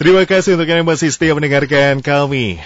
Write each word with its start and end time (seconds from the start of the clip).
Terima 0.00 0.24
kasih 0.24 0.56
untuk 0.56 0.64
yang 0.64 0.88
masih 0.88 1.12
setia 1.12 1.36
mendengarkan 1.36 2.00
kami. 2.00 2.56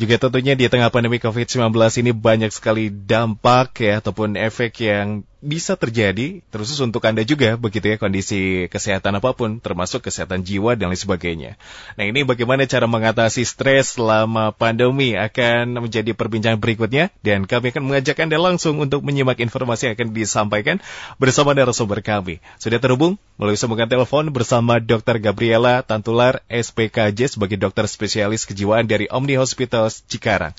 Juga 0.00 0.16
tentunya 0.16 0.56
di 0.56 0.64
tengah 0.64 0.88
pandemi 0.88 1.20
COVID-19 1.20 1.76
ini 2.00 2.16
banyak 2.16 2.48
sekali 2.56 2.88
dampak 2.88 3.84
ya 3.84 4.00
ataupun 4.00 4.32
efek 4.40 4.80
yang 4.80 5.28
bisa 5.44 5.76
terjadi 5.76 6.40
terus 6.48 6.72
untuk 6.80 7.04
Anda 7.04 7.20
juga 7.20 7.60
begitu 7.60 7.92
ya 7.92 8.00
kondisi 8.00 8.66
kesehatan 8.72 9.20
apa 9.20 9.36
pun 9.36 9.60
termasuk 9.60 10.00
kesehatan 10.08 10.40
jiwa 10.40 10.72
dan 10.74 10.88
lain 10.88 10.96
sebagainya. 10.96 11.60
Nah, 12.00 12.04
ini 12.08 12.24
bagaimana 12.24 12.64
cara 12.64 12.88
mengatasi 12.88 13.44
stres 13.44 14.00
selama 14.00 14.56
pandemi 14.56 15.12
akan 15.12 15.84
menjadi 15.84 16.16
perbincangan 16.16 16.56
berikutnya 16.56 17.12
dan 17.20 17.44
kami 17.44 17.76
akan 17.76 17.84
mengajak 17.84 18.16
Anda 18.24 18.40
langsung 18.40 18.80
untuk 18.80 19.04
menyimak 19.04 19.36
informasi 19.44 19.92
yang 19.92 19.94
akan 20.00 20.08
disampaikan 20.16 20.76
bersama 21.20 21.52
narasumber 21.52 22.00
kami. 22.00 22.40
Sudah 22.56 22.80
terhubung 22.80 23.20
melalui 23.36 23.60
sambungan 23.60 23.86
telepon 23.86 24.32
bersama 24.32 24.80
Dr. 24.80 25.20
Gabriela 25.20 25.84
Tantular 25.84 26.40
SPKJ 26.48 27.36
sebagai 27.36 27.60
dokter 27.60 27.84
spesialis 27.84 28.48
kejiwaan 28.48 28.88
dari 28.88 29.04
Omni 29.12 29.36
Hospital 29.36 29.92
Cikarang. 29.92 30.56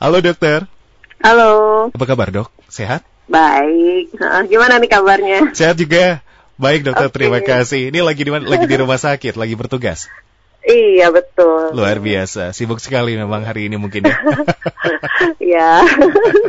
Halo 0.00 0.24
dokter. 0.24 0.64
Halo. 1.20 1.88
Apa 1.92 2.04
kabar 2.08 2.32
dok? 2.32 2.48
Sehat? 2.72 3.04
Baik. 3.26 4.14
Gimana 4.50 4.78
nih 4.78 4.90
kabarnya? 4.90 5.38
Sehat 5.58 5.76
juga. 5.78 6.22
Baik 6.56 6.88
dokter, 6.88 7.12
okay. 7.12 7.16
terima 7.20 7.40
kasih. 7.44 7.92
Ini 7.92 8.00
lagi 8.00 8.24
di 8.24 8.32
lagi 8.32 8.64
di 8.64 8.76
rumah 8.80 8.96
sakit, 8.96 9.36
lagi 9.36 9.52
bertugas. 9.52 10.08
Iya 10.66 11.14
betul. 11.14 11.78
Luar 11.78 12.02
biasa, 12.02 12.50
sibuk 12.50 12.82
sekali 12.82 13.14
memang 13.14 13.46
hari 13.46 13.70
ini 13.70 13.78
mungkin 13.78 14.10
ya. 14.10 14.18
Iya. 15.38 15.86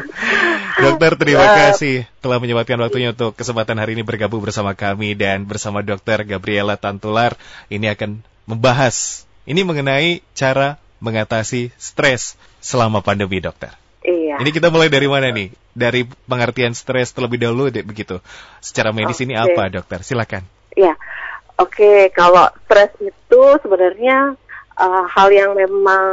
dokter 0.83 1.13
terima 1.21 1.45
uh, 1.45 1.53
kasih 1.69 2.09
telah 2.17 2.41
menyempatkan 2.41 2.81
waktunya 2.81 3.13
untuk 3.13 3.37
kesempatan 3.37 3.77
hari 3.77 3.93
ini 3.93 4.01
bergabung 4.01 4.41
bersama 4.41 4.73
kami 4.73 5.13
dan 5.13 5.45
bersama 5.45 5.85
dokter 5.85 6.25
Gabriela 6.25 6.81
Tantular. 6.81 7.37
Ini 7.69 7.93
akan 7.93 8.25
membahas 8.49 9.27
ini 9.45 9.61
mengenai 9.61 10.25
cara 10.33 10.81
mengatasi 10.97 11.69
stres 11.77 12.33
selama 12.57 13.05
pandemi 13.05 13.37
dokter. 13.37 13.69
Iya. 14.07 14.39
Ini 14.39 14.49
kita 14.55 14.71
mulai 14.71 14.87
dari 14.87 15.11
mana 15.11 15.27
nih? 15.35 15.51
Dari 15.75 16.07
pengertian 16.07 16.71
stres 16.71 17.11
terlebih 17.11 17.43
dahulu 17.43 17.67
deh 17.67 17.83
begitu. 17.83 18.23
Secara 18.63 18.95
medis 18.95 19.19
okay. 19.19 19.27
ini 19.27 19.35
apa, 19.35 19.67
dokter? 19.67 19.99
Silakan. 19.99 20.47
Iya. 20.79 20.95
Oke, 21.59 21.83
okay. 21.83 21.99
kalau 22.15 22.47
stres 22.63 22.95
itu 23.03 23.41
sebenarnya 23.59 24.39
uh, 24.79 25.03
hal 25.11 25.27
yang 25.33 25.51
memang 25.57 26.07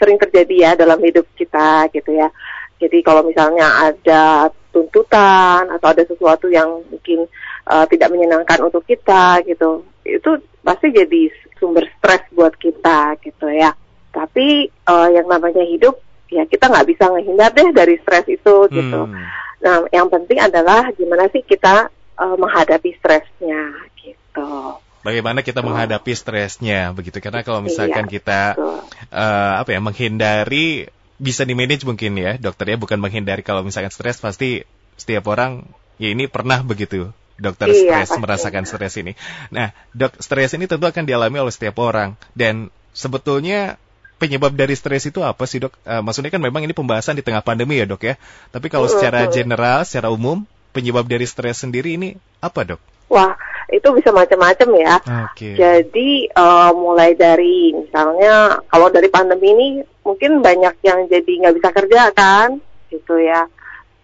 sering 0.00 0.16
terjadi 0.16 0.54
ya 0.56 0.70
dalam 0.78 0.96
hidup 1.04 1.28
kita 1.36 1.92
gitu 1.92 2.16
ya. 2.16 2.32
Jadi 2.78 3.02
kalau 3.02 3.26
misalnya 3.26 3.92
ada 3.92 4.48
tuntutan 4.70 5.66
atau 5.68 5.88
ada 5.90 6.06
sesuatu 6.06 6.46
yang 6.48 6.80
mungkin 6.88 7.26
uh, 7.66 7.84
tidak 7.90 8.08
menyenangkan 8.14 8.62
untuk 8.64 8.86
kita 8.86 9.42
gitu, 9.44 9.82
itu 10.06 10.30
pasti 10.62 10.94
jadi 10.94 11.28
sumber 11.58 11.90
stres 11.98 12.22
buat 12.32 12.54
kita 12.54 13.18
gitu 13.20 13.50
ya. 13.50 13.74
Tapi 14.14 14.70
uh, 14.88 15.10
yang 15.10 15.26
namanya 15.26 15.66
hidup 15.66 15.98
ya 16.28 16.44
kita 16.44 16.68
nggak 16.68 16.86
bisa 16.88 17.04
menghindar 17.08 17.50
deh 17.52 17.68
dari 17.72 17.96
stres 18.00 18.26
itu 18.28 18.54
gitu. 18.68 19.00
Hmm. 19.08 19.24
Nah, 19.58 19.76
yang 19.90 20.06
penting 20.06 20.38
adalah 20.38 20.86
gimana 20.94 21.26
sih 21.32 21.42
kita 21.42 21.90
uh, 22.14 22.36
menghadapi 22.38 22.94
stresnya 23.00 23.74
gitu. 23.98 24.78
Bagaimana 25.02 25.40
kita 25.40 25.64
menghadapi 25.64 26.12
stresnya 26.12 26.92
begitu 26.92 27.18
karena 27.22 27.40
kalau 27.46 27.64
misalkan 27.64 28.06
iya, 28.06 28.12
kita 28.18 28.40
uh, 29.08 29.54
apa 29.62 29.70
ya 29.72 29.80
menghindari 29.80 30.90
bisa 31.18 31.42
di 31.42 31.54
manage 31.56 31.82
mungkin 31.82 32.14
ya 32.14 32.38
dokter 32.38 32.70
ya 32.70 32.76
bukan 32.78 33.02
menghindari 33.02 33.42
kalau 33.42 33.66
misalkan 33.66 33.90
stres 33.90 34.22
pasti 34.22 34.62
setiap 34.94 35.26
orang 35.30 35.66
ya 35.98 36.14
ini 36.14 36.30
pernah 36.30 36.62
begitu 36.62 37.10
dokter 37.38 37.70
iya, 37.70 38.02
stres 38.04 38.18
merasakan 38.18 38.66
stres 38.66 38.98
ini. 38.98 39.14
Nah, 39.54 39.70
dok 39.94 40.18
stres 40.18 40.58
ini 40.58 40.66
tentu 40.66 40.90
akan 40.90 41.06
dialami 41.06 41.38
oleh 41.38 41.54
setiap 41.54 41.78
orang 41.78 42.18
dan 42.34 42.68
sebetulnya 42.90 43.78
penyebab 44.18 44.52
dari 44.52 44.74
stres 44.74 45.06
itu 45.06 45.22
apa 45.22 45.46
sih 45.46 45.62
dok? 45.62 45.78
Uh, 45.86 46.02
maksudnya 46.02 46.34
kan 46.34 46.42
memang 46.42 46.66
ini 46.66 46.74
pembahasan 46.74 47.14
di 47.14 47.24
tengah 47.24 47.40
pandemi 47.40 47.78
ya 47.78 47.86
dok 47.86 48.02
ya. 48.02 48.14
Tapi 48.50 48.66
kalau 48.68 48.90
secara 48.90 49.30
general, 49.30 49.86
secara 49.86 50.10
umum, 50.10 50.42
penyebab 50.74 51.06
dari 51.06 51.24
stres 51.24 51.62
sendiri 51.62 51.94
ini 51.94 52.18
apa 52.42 52.66
dok? 52.66 52.82
Wah, 53.08 53.32
itu 53.72 53.88
bisa 53.96 54.12
macam-macam 54.12 54.68
ya. 54.76 54.94
Okay. 55.32 55.54
Jadi 55.56 56.28
uh, 56.36 56.76
mulai 56.76 57.16
dari 57.16 57.72
misalnya 57.72 58.60
kalau 58.68 58.92
dari 58.92 59.08
pandemi 59.08 59.54
ini 59.54 59.68
mungkin 60.04 60.44
banyak 60.44 60.76
yang 60.84 61.08
jadi 61.08 61.32
nggak 61.46 61.56
bisa 61.56 61.70
kerja 61.72 62.02
kan, 62.12 62.60
gitu 62.92 63.16
ya. 63.16 63.48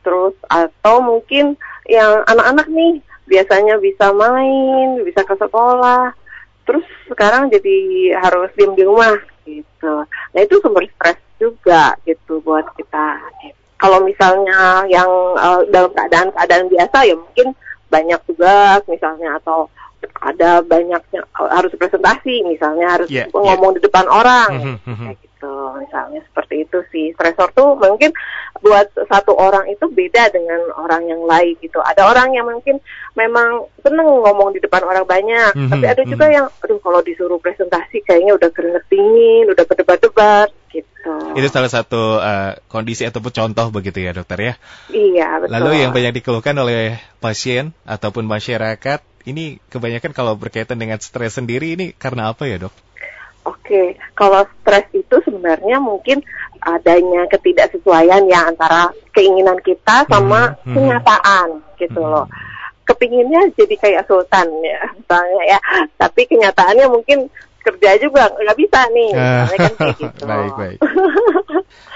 Terus 0.01 0.33
atau 0.49 1.05
mungkin 1.05 1.61
yang 1.85 2.25
anak-anak 2.25 2.71
nih 2.73 3.05
biasanya 3.29 3.77
bisa 3.81 4.13
main, 4.13 5.01
bisa 5.05 5.25
ke 5.25 5.37
sekolah, 5.37 6.13
terus 6.65 6.85
sekarang 7.09 7.53
jadi 7.53 7.77
harus 8.21 8.53
diem 8.57 8.73
di 8.77 8.85
rumah 8.85 9.17
gitu. 9.47 9.95
Nah 10.09 10.41
itu 10.41 10.55
sumber 10.61 10.85
stres 10.89 11.21
juga 11.41 11.95
gitu 12.09 12.41
buat 12.45 12.65
kita. 12.77 13.21
Kalau 13.79 14.01
misalnya 14.05 14.89
yang 14.89 15.09
uh, 15.37 15.61
dalam 15.69 15.93
keadaan-keadaan 15.93 16.73
biasa 16.73 16.97
ya 17.05 17.15
mungkin 17.17 17.53
banyak 17.93 18.21
tugas 18.27 18.81
misalnya 18.89 19.37
atau 19.39 19.69
ada 20.21 20.61
banyaknya 20.61 21.25
harus 21.37 21.73
presentasi 21.77 22.45
misalnya 22.45 22.87
harus 22.97 23.09
yeah, 23.09 23.29
ngomong 23.33 23.73
yeah. 23.73 23.77
di 23.77 23.81
depan 23.85 24.07
orang 24.09 24.51
mm 24.53 24.77
-hmm. 24.85 24.97
kayak 25.01 25.17
gitu 25.21 25.34
misalnya 25.79 26.21
seperti 26.27 26.67
itu 26.67 26.79
sih 26.91 27.07
stresor 27.15 27.51
tuh 27.53 27.77
mungkin 27.79 28.11
buat 28.65 28.89
satu 29.11 29.37
orang 29.37 29.69
itu 29.69 29.87
beda 29.91 30.33
dengan 30.33 30.61
orang 30.79 31.05
yang 31.11 31.23
lain 31.25 31.55
gitu 31.61 31.79
ada 31.85 32.09
orang 32.09 32.33
yang 32.33 32.49
mungkin 32.49 32.81
memang 33.19 33.69
seneng 33.85 34.09
ngomong 34.09 34.57
di 34.57 34.61
depan 34.63 34.83
orang 34.87 35.05
banyak 35.05 35.53
mm 35.53 35.61
-hmm. 35.67 35.71
tapi 35.73 35.87
ada 35.87 36.03
juga 36.05 36.25
mm 36.27 36.31
-hmm. 36.31 36.39
yang 36.41 36.47
aduh 36.65 36.81
kalau 36.81 37.01
disuruh 37.05 37.39
presentasi 37.39 38.01
kayaknya 38.03 38.33
udah 38.37 38.51
keringet 38.51 38.85
dingin 38.89 39.45
udah 39.53 39.65
berdebat-debat 39.69 40.49
gitu 40.73 41.15
itu 41.37 41.49
salah 41.53 41.71
satu 41.71 42.19
uh, 42.19 42.57
kondisi 42.67 43.05
ataupun 43.05 43.31
contoh 43.31 43.67
begitu 43.71 44.01
ya 44.01 44.17
dokter 44.17 44.39
ya 44.41 44.55
iya 44.91 45.29
betul 45.39 45.53
lalu 45.53 45.85
yang 45.85 45.93
banyak 45.93 46.23
dikeluhkan 46.23 46.57
oleh 46.57 46.99
pasien 47.21 47.77
ataupun 47.85 48.25
masyarakat 48.25 49.05
ini 49.25 49.57
kebanyakan 49.73 50.13
kalau 50.13 50.37
berkaitan 50.37 50.77
dengan 50.77 51.01
stres 51.01 51.41
sendiri 51.41 51.73
ini 51.77 51.97
karena 51.97 52.29
apa 52.29 52.45
ya 52.45 52.61
dok? 52.61 52.75
Oke, 53.45 54.01
kalau 54.17 54.41
stres 54.61 54.89
itu 54.97 55.17
sebenarnya 55.21 55.77
mungkin 55.77 56.25
adanya 56.65 57.29
ketidaksesuaian 57.29 58.25
ya 58.25 58.49
antara 58.49 58.89
keinginan 59.13 59.61
kita 59.61 60.09
sama 60.09 60.57
hmm, 60.57 60.57
hmm. 60.65 60.75
kenyataan 60.75 61.49
gitu 61.77 62.01
hmm. 62.01 62.09
loh. 62.09 62.27
Kepinginnya 62.89 63.53
jadi 63.53 63.77
kayak 63.77 64.09
sultan 64.09 64.49
ya, 64.65 64.81
misalnya 64.97 65.43
ya, 65.57 65.59
tapi 66.01 66.25
kenyataannya 66.25 66.89
mungkin 66.89 67.29
kerja 67.65 67.97
juga 68.01 68.29
nggak 68.33 68.59
bisa 68.61 68.81
nih, 68.93 69.11
uh, 69.13 69.45
kan 69.49 69.73
kayak 69.77 69.97
gitu. 70.01 70.25
baik 70.31 70.55
baik. 70.57 70.79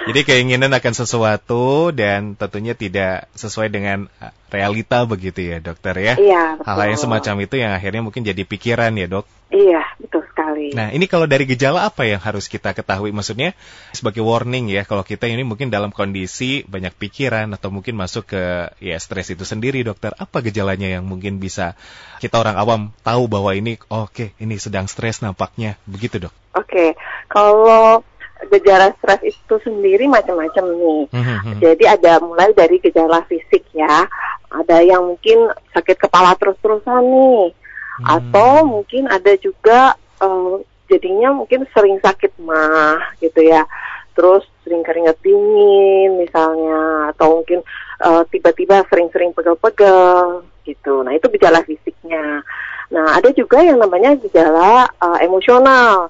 jadi 0.09 0.21
keinginan 0.25 0.71
akan 0.73 0.95
sesuatu 0.95 1.91
dan 1.91 2.39
tentunya 2.39 2.73
tidak 2.73 3.27
sesuai 3.35 3.69
dengan 3.69 4.07
realita 4.49 5.05
begitu 5.05 5.45
ya 5.45 5.59
dokter 5.61 5.95
ya. 6.01 6.15
Iya. 6.17 6.45
Hal-hal 6.65 6.97
yang 6.97 7.01
semacam 7.01 7.35
itu 7.45 7.55
yang 7.61 7.73
akhirnya 7.77 8.01
mungkin 8.01 8.25
jadi 8.25 8.43
pikiran 8.47 8.97
ya 8.97 9.07
dok. 9.11 9.29
Iya 9.49 9.81
betul 9.97 10.29
sekali. 10.29 10.77
Nah 10.77 10.93
ini 10.93 11.09
kalau 11.09 11.25
dari 11.25 11.49
gejala 11.49 11.89
apa 11.89 12.05
yang 12.05 12.21
harus 12.21 12.53
kita 12.53 12.77
ketahui 12.77 13.17
maksudnya 13.17 13.57
sebagai 13.97 14.21
warning 14.21 14.69
ya 14.69 14.85
kalau 14.85 15.01
kita 15.05 15.25
ini 15.25 15.41
mungkin 15.41 15.73
dalam 15.73 15.89
kondisi 15.89 16.69
banyak 16.69 16.93
pikiran 16.97 17.49
atau 17.57 17.73
mungkin 17.73 17.97
masuk 17.97 18.29
ke 18.29 18.43
ya 18.85 18.97
stres 19.01 19.33
itu 19.33 19.49
sendiri 19.49 19.81
dokter 19.85 20.13
apa 20.21 20.45
gejalanya 20.45 20.89
yang 20.89 21.09
mungkin 21.09 21.41
bisa 21.41 21.81
kita 22.21 22.37
orang 22.37 22.61
awam 22.61 22.81
tahu 23.01 23.25
bahwa 23.25 23.57
ini 23.57 23.81
oh, 23.89 24.05
oke 24.05 24.13
okay, 24.13 24.29
ini 24.37 24.61
sedang 24.61 24.85
stres 24.85 25.25
nampaknya 25.25 25.81
begitu 25.89 26.29
dok. 26.29 26.35
Oke 26.53 26.69
okay. 26.69 26.89
kalau 27.33 28.05
gejala 28.47 28.95
stres 29.03 29.35
itu 29.35 29.55
sendiri 29.67 30.07
macam-macam 30.07 30.65
nih. 30.71 31.03
Mm-hmm. 31.11 31.59
Jadi 31.59 31.85
ada 31.91 32.23
mulai 32.23 32.55
dari 32.55 32.79
gejala 32.79 33.27
fisik 33.27 33.67
ya, 33.75 34.07
ada 34.55 34.77
yang 34.81 35.03
mungkin 35.11 35.51
sakit 35.75 35.99
kepala 35.99 36.39
terus-terusan 36.39 37.03
nih, 37.03 37.51
mm. 37.51 38.07
atau 38.07 38.63
mungkin 38.63 39.11
ada 39.11 39.35
juga 39.43 39.99
uh, 40.23 40.63
jadinya 40.87 41.35
mungkin 41.35 41.67
sering 41.75 41.99
sakit 41.99 42.39
mah 42.41 43.19
gitu 43.19 43.43
ya, 43.43 43.67
terus 44.15 44.47
sering 44.63 44.87
keringat 44.87 45.19
dingin 45.21 46.23
misalnya, 46.23 47.13
atau 47.13 47.43
mungkin 47.43 47.61
uh, 48.07 48.23
tiba-tiba 48.31 48.87
sering-sering 48.87 49.35
pegel-pegel 49.35 50.47
gitu. 50.63 51.03
Nah 51.03 51.13
itu 51.13 51.27
gejala 51.35 51.67
fisiknya. 51.67 52.41
Nah 52.89 53.07
ada 53.19 53.29
juga 53.35 53.61
yang 53.61 53.83
namanya 53.83 54.17
gejala 54.17 54.89
uh, 55.03 55.19
emosional 55.21 56.09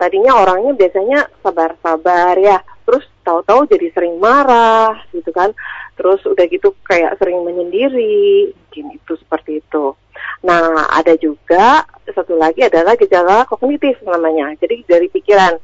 tadinya 0.00 0.40
orangnya 0.40 0.72
biasanya 0.72 1.28
sabar-sabar 1.44 2.40
ya 2.40 2.64
terus 2.88 3.04
tahu-tahu 3.22 3.70
jadi 3.70 3.86
sering 3.94 4.18
marah 4.18 4.98
gitu 5.14 5.30
kan. 5.30 5.54
Terus 5.94 6.24
udah 6.26 6.44
gitu 6.48 6.74
kayak 6.82 7.20
sering 7.20 7.44
menyendiri 7.44 8.50
mungkin 8.50 8.96
itu 8.98 9.12
seperti 9.20 9.60
itu. 9.62 9.94
Nah 10.42 10.90
ada 10.90 11.14
juga 11.20 11.86
satu 12.10 12.34
lagi 12.34 12.66
adalah 12.66 12.98
gejala 12.98 13.46
kognitif 13.46 14.00
namanya. 14.02 14.56
Jadi 14.58 14.82
dari 14.88 15.06
pikiran 15.06 15.54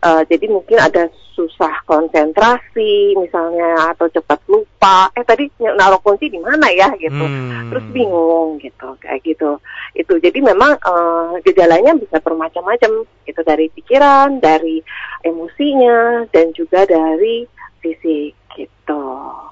Uh, 0.00 0.24
jadi 0.24 0.48
mungkin 0.48 0.80
ada 0.80 1.12
susah 1.36 1.84
konsentrasi 1.84 3.16
misalnya 3.20 3.92
atau 3.92 4.08
cepat 4.08 4.40
lupa. 4.48 5.12
Eh 5.12 5.24
tadi 5.24 5.52
naruh 5.60 6.00
kunci 6.00 6.32
di 6.32 6.40
mana 6.40 6.72
ya 6.72 6.88
gitu. 6.96 7.20
Hmm. 7.20 7.68
Terus 7.68 7.84
bingung 7.92 8.56
gitu 8.60 8.96
kayak 8.96 9.20
gitu. 9.24 9.60
Itu 9.92 10.16
jadi 10.16 10.40
memang 10.40 10.80
uh, 10.80 11.36
gejalanya 11.44 11.92
bisa 12.00 12.16
bermacam-macam. 12.20 13.04
Itu 13.28 13.40
dari 13.44 13.68
pikiran, 13.68 14.40
dari 14.40 14.80
emosinya 15.20 16.24
dan 16.32 16.56
juga 16.56 16.88
dari 16.88 17.44
fisik 17.80 18.36
gitu. 18.56 19.04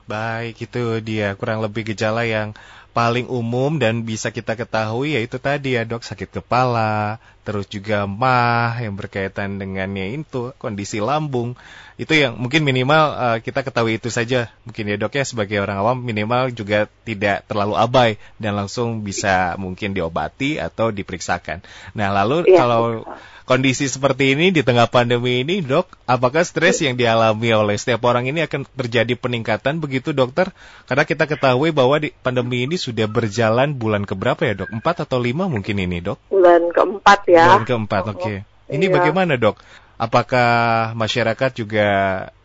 Baik, 0.09 0.57
itu 0.65 0.83
dia 1.05 1.37
kurang 1.37 1.61
lebih 1.61 1.93
gejala 1.93 2.25
yang 2.25 2.57
paling 2.97 3.31
umum 3.31 3.79
dan 3.79 4.03
bisa 4.03 4.35
kita 4.35 4.59
ketahui 4.59 5.15
yaitu 5.15 5.39
tadi 5.39 5.79
ya 5.79 5.87
dok 5.87 6.03
sakit 6.03 6.43
kepala, 6.43 7.23
terus 7.49 7.65
juga 7.65 8.05
mah 8.05 8.77
yang 8.77 8.93
berkaitan 8.93 9.57
dengannya 9.57 10.21
itu 10.21 10.53
kondisi 10.61 11.01
lambung 11.01 11.57
itu 11.97 12.13
yang 12.13 12.37
mungkin 12.37 12.61
minimal 12.61 13.05
uh, 13.17 13.39
kita 13.41 13.65
ketahui 13.65 13.97
itu 13.97 14.13
saja 14.13 14.53
mungkin 14.69 14.85
ya 14.85 15.01
dok 15.01 15.17
ya 15.17 15.25
sebagai 15.25 15.57
orang 15.65 15.81
awam 15.81 15.97
minimal 16.05 16.53
juga 16.53 16.93
tidak 17.09 17.49
terlalu 17.49 17.75
abai 17.81 18.11
dan 18.37 18.53
langsung 18.53 19.01
bisa 19.01 19.57
mungkin 19.57 19.97
diobati 19.97 20.61
atau 20.61 20.93
diperiksakan. 20.93 21.65
Nah 21.97 22.13
lalu 22.13 22.53
ya, 22.53 22.61
kalau 22.61 23.03
betul 23.03 23.17
kondisi 23.49 23.89
seperti 23.89 24.37
ini 24.37 24.53
di 24.53 24.61
tengah 24.61 24.85
pandemi 24.93 25.41
ini, 25.41 25.65
dok, 25.65 25.89
apakah 26.05 26.45
stres 26.45 26.85
yang 26.85 27.01
dialami 27.01 27.57
oleh 27.57 27.81
setiap 27.81 28.05
orang 28.05 28.29
ini 28.29 28.45
akan 28.45 28.69
terjadi 28.77 29.17
peningkatan 29.17 29.81
begitu, 29.81 30.13
dokter? 30.13 30.53
Karena 30.85 31.09
kita 31.09 31.25
ketahui 31.25 31.73
bahwa 31.73 31.97
di 31.97 32.13
pandemi 32.13 32.69
ini 32.69 32.77
sudah 32.77 33.09
berjalan 33.09 33.73
bulan 33.73 34.05
keberapa 34.05 34.45
ya, 34.45 34.53
dok? 34.53 34.69
Empat 34.69 35.09
atau 35.09 35.17
lima 35.17 35.49
mungkin 35.49 35.81
ini, 35.81 36.05
dok? 36.05 36.21
Bulan 36.29 36.69
keempat 36.69 37.21
ya. 37.25 37.38
Bulan 37.47 37.65
keempat, 37.69 38.03
oke. 38.11 38.19
Okay. 38.19 38.37
Ini 38.73 38.87
iya. 38.91 38.95
bagaimana, 38.95 39.39
dok? 39.39 39.61
Apakah 39.99 40.95
masyarakat 40.95 41.51
juga 41.59 41.89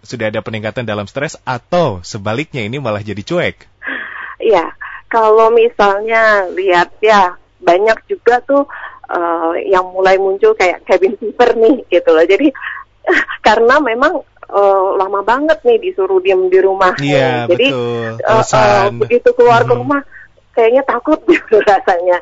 sudah 0.02 0.34
ada 0.34 0.42
peningkatan 0.42 0.90
dalam 0.90 1.06
stres 1.06 1.38
atau 1.46 2.02
sebaliknya 2.02 2.66
ini 2.66 2.82
malah 2.82 3.06
jadi 3.06 3.22
cuek? 3.22 3.70
Iya, 4.42 4.74
kalau 5.06 5.54
misalnya 5.54 6.50
lihat 6.50 6.98
ya 7.00 7.38
banyak 7.62 8.10
juga 8.10 8.42
tuh 8.44 8.66
uh, 9.08 9.54
yang 9.70 9.86
mulai 9.94 10.18
muncul 10.18 10.58
kayak 10.58 10.82
cabin 10.90 11.14
fever 11.16 11.54
nih 11.56 11.76
gitu 11.94 12.10
loh. 12.10 12.26
Jadi 12.26 12.50
karena 13.48 13.78
memang 13.78 14.26
uh, 14.50 14.88
lama 14.98 15.22
banget 15.22 15.62
nih 15.62 15.78
disuruh 15.78 16.20
diem 16.20 16.50
di 16.50 16.60
rumah. 16.60 16.98
Iya, 16.98 17.46
Jadi 17.48 17.68
betul. 17.70 18.10
Uh, 18.26 18.44
uh, 18.44 18.86
begitu 18.98 19.30
keluar 19.38 19.62
hmm. 19.64 19.70
ke 19.70 19.74
rumah 19.78 20.02
kayaknya 20.54 20.84
takut 20.86 21.20
gitu 21.26 21.62
rasanya 21.70 22.20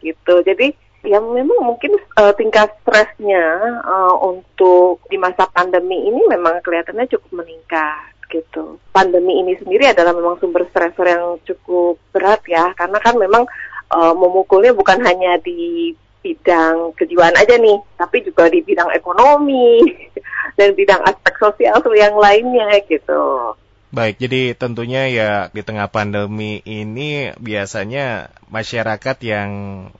gitu. 0.00 0.34
Jadi 0.44 0.72
ya 1.00 1.18
memang 1.20 1.64
mungkin 1.64 1.96
uh, 2.20 2.32
tingkat 2.36 2.76
stresnya 2.84 3.80
uh, 3.84 4.14
untuk 4.20 5.00
di 5.08 5.16
masa 5.16 5.48
pandemi 5.48 5.96
ini 6.08 6.20
memang 6.28 6.60
kelihatannya 6.60 7.08
cukup 7.08 7.44
meningkat 7.44 8.10
gitu. 8.30 8.78
Pandemi 8.94 9.42
ini 9.42 9.58
sendiri 9.58 9.90
adalah 9.90 10.14
memang 10.14 10.38
sumber 10.38 10.64
stresor 10.70 11.06
yang 11.06 11.24
cukup 11.42 11.98
berat 12.14 12.40
ya, 12.46 12.70
karena 12.78 12.98
kan 13.02 13.18
memang 13.18 13.44
uh, 13.90 14.14
memukulnya 14.14 14.70
bukan 14.72 15.02
hanya 15.02 15.36
di 15.42 15.92
bidang 16.20 16.94
kejiwaan 16.94 17.34
aja 17.34 17.56
nih, 17.56 17.80
tapi 17.96 18.22
juga 18.22 18.46
di 18.52 18.60
bidang 18.62 18.92
ekonomi 18.94 19.82
dan 20.58 20.76
bidang 20.76 21.00
aspek 21.04 21.34
sosial 21.40 21.80
yang 21.96 22.14
lainnya 22.16 22.70
gitu. 22.86 23.56
Baik, 23.90 24.22
jadi 24.22 24.54
tentunya 24.54 25.10
ya 25.10 25.30
di 25.50 25.66
tengah 25.66 25.90
pandemi 25.90 26.62
ini 26.62 27.34
biasanya 27.42 28.30
masyarakat 28.46 29.16
yang 29.26 29.50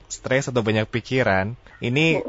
stres 0.07 0.47
atau 0.47 0.63
banyak 0.63 0.87
pikiran, 0.87 1.59
ini 1.83 2.23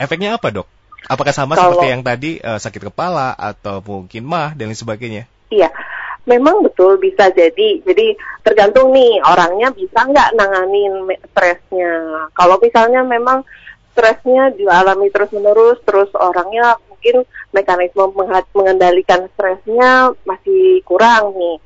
efeknya 0.00 0.40
apa 0.40 0.48
dok? 0.48 0.68
Apakah 1.04 1.36
sama 1.36 1.52
Kalau, 1.52 1.76
seperti 1.76 1.86
yang 1.92 2.00
tadi 2.00 2.30
uh, 2.40 2.56
sakit 2.56 2.88
kepala 2.88 3.36
atau 3.36 3.84
mungkin 3.84 4.24
mah 4.24 4.56
dan 4.56 4.72
lain 4.72 4.78
sebagainya? 4.80 5.28
Iya, 5.52 5.68
memang 6.24 6.64
betul 6.64 6.96
bisa 6.96 7.28
jadi. 7.28 7.84
Jadi 7.84 8.16
tergantung 8.40 8.90
nih 8.96 9.20
orangnya 9.20 9.70
bisa 9.76 10.00
nggak 10.00 10.32
nanganin 10.32 11.12
stresnya. 11.30 11.92
Kalau 12.32 12.56
misalnya 12.56 13.04
memang 13.04 13.44
stresnya 13.94 14.48
dialami 14.56 15.12
terus 15.12 15.30
menerus, 15.30 15.78
terus 15.84 16.08
orangnya 16.16 16.80
mungkin 17.06 17.22
mekanisme 17.54 18.04
mengendalikan 18.52 19.30
stresnya 19.32 20.10
masih 20.26 20.82
kurang 20.82 21.30
nih. 21.38 21.56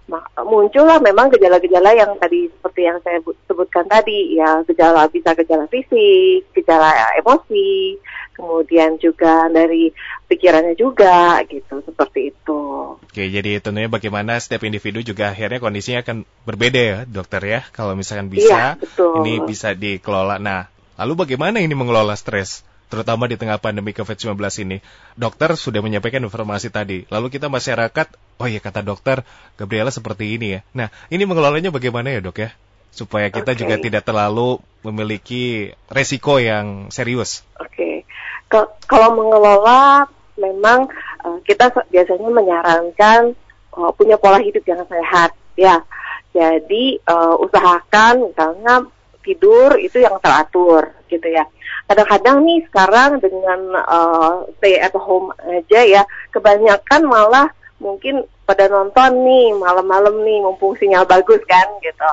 Muncullah 0.44 1.00
memang 1.00 1.32
gejala-gejala 1.32 1.96
yang 1.96 2.12
tadi 2.20 2.52
seperti 2.52 2.81
yang 2.84 3.00
saya 3.00 3.25
sebutkan 3.48 3.88
tadi, 3.88 4.37
ya 4.37 4.60
gejala 4.69 5.08
bisa 5.08 5.32
gejala 5.32 5.64
fisik, 5.72 6.44
gejala 6.52 6.92
emosi, 7.16 7.96
kemudian 8.37 9.00
juga 9.00 9.48
dari 9.48 9.88
pikirannya 10.28 10.76
juga 10.76 11.40
gitu 11.48 11.81
seperti 11.88 12.37
itu. 12.37 12.60
Oke, 13.00 13.32
jadi 13.32 13.64
tentunya 13.64 13.88
bagaimana 13.88 14.37
setiap 14.37 14.69
individu 14.69 15.00
juga 15.00 15.32
akhirnya 15.32 15.58
kondisinya 15.58 16.04
akan 16.04 16.28
berbeda 16.44 16.81
ya, 16.81 16.98
dokter 17.08 17.42
ya. 17.48 17.60
Kalau 17.72 17.96
misalkan 17.96 18.28
bisa, 18.28 18.76
iya, 18.76 18.78
betul. 18.78 19.25
ini 19.25 19.40
bisa 19.42 19.72
dikelola. 19.72 20.37
Nah, 20.37 20.69
lalu 21.00 21.25
bagaimana 21.26 21.58
ini 21.64 21.72
mengelola 21.72 22.14
stres? 22.14 22.69
Terutama 22.90 23.31
di 23.31 23.38
tengah 23.38 23.62
pandemi 23.62 23.94
COVID-19 23.94 24.34
ini. 24.66 24.82
Dokter 25.14 25.54
sudah 25.54 25.81
menyampaikan 25.81 26.20
informasi 26.26 26.75
tadi. 26.75 27.06
Lalu 27.08 27.31
kita 27.31 27.46
masyarakat, 27.46 28.06
oh 28.42 28.46
iya 28.50 28.58
kata 28.58 28.82
dokter, 28.82 29.22
Gabriela 29.54 29.94
seperti 29.94 30.34
ini 30.34 30.58
ya. 30.58 30.60
Nah, 30.75 30.88
ini 31.08 31.22
mengelolanya 31.25 31.70
bagaimana 31.70 32.10
ya 32.10 32.20
dok 32.20 32.42
ya? 32.42 32.50
Supaya 32.90 33.31
kita 33.31 33.54
okay. 33.54 33.60
juga 33.62 33.78
tidak 33.78 34.02
terlalu 34.02 34.58
memiliki 34.82 35.70
resiko 35.87 36.42
yang 36.42 36.90
serius. 36.90 37.46
Oke, 37.54 37.70
okay 37.70 37.94
kalau 38.90 39.14
mengelola 39.14 40.10
memang 40.34 40.90
uh, 41.22 41.38
kita 41.46 41.70
biasanya 41.94 42.28
menyarankan 42.28 43.38
uh, 43.78 43.90
punya 43.94 44.19
pola 44.19 44.42
hidup 44.42 44.66
yang 44.66 44.82
sehat 44.90 45.31
ya. 45.54 45.87
Jadi 46.34 46.98
uh, 47.06 47.38
usahakan 47.38 48.31
misalnya 48.31 48.87
tidur 49.20 49.76
itu 49.76 50.00
yang 50.00 50.17
teratur 50.20 50.90
gitu 51.08 51.26
ya. 51.28 51.44
Kadang-kadang 51.90 52.46
nih 52.46 52.61
sekarang 52.70 53.19
dengan 53.19 53.61
uh, 53.82 54.46
stay 54.58 54.78
at 54.78 54.94
home 54.94 55.34
aja 55.43 55.81
ya, 55.82 56.02
kebanyakan 56.31 57.02
malah 57.06 57.49
mungkin 57.81 58.22
pada 58.44 58.69
nonton 58.69 59.25
nih 59.25 59.56
malam-malam 59.56 60.22
nih 60.22 60.38
mumpung 60.44 60.76
sinyal 60.78 61.08
bagus 61.08 61.40
kan 61.49 61.67
gitu. 61.82 62.11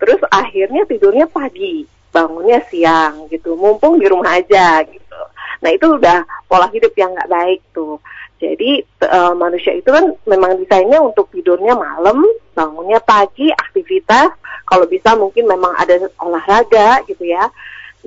Terus 0.00 0.20
akhirnya 0.32 0.82
tidurnya 0.88 1.26
pagi, 1.28 1.84
bangunnya 2.10 2.64
siang 2.72 3.28
gitu, 3.30 3.54
mumpung 3.54 4.00
di 4.00 4.06
rumah 4.08 4.40
aja 4.40 4.82
gitu. 4.82 5.20
Nah 5.60 5.70
itu 5.70 5.86
udah 5.86 6.24
pola 6.48 6.66
hidup 6.72 6.90
yang 6.96 7.12
nggak 7.12 7.30
baik 7.30 7.60
tuh. 7.76 8.00
Jadi 8.40 8.80
uh, 9.04 9.36
manusia 9.36 9.76
itu 9.76 9.92
kan 9.92 10.16
memang 10.24 10.56
desainnya 10.56 10.96
untuk 11.04 11.28
tidurnya 11.28 11.76
malam, 11.76 12.24
bangunnya 12.56 12.96
pagi, 13.04 13.52
aktivitas. 13.52 14.32
Kalau 14.64 14.88
bisa 14.88 15.12
mungkin 15.12 15.44
memang 15.44 15.76
ada 15.76 16.08
olahraga 16.16 17.04
gitu 17.04 17.28
ya. 17.28 17.52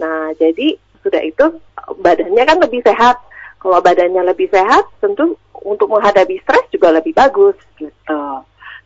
Nah 0.01 0.33
jadi 0.41 0.73
sudah 1.05 1.21
itu 1.21 1.61
badannya 2.01 2.43
kan 2.49 2.57
lebih 2.57 2.81
sehat. 2.81 3.21
Kalau 3.61 3.77
badannya 3.79 4.25
lebih 4.25 4.49
sehat, 4.49 4.89
tentu 4.99 5.37
untuk 5.63 5.87
menghadapi 5.87 6.41
stres 6.41 6.65
juga 6.73 6.91
lebih 6.91 7.13
bagus 7.13 7.55
gitu. 7.77 8.21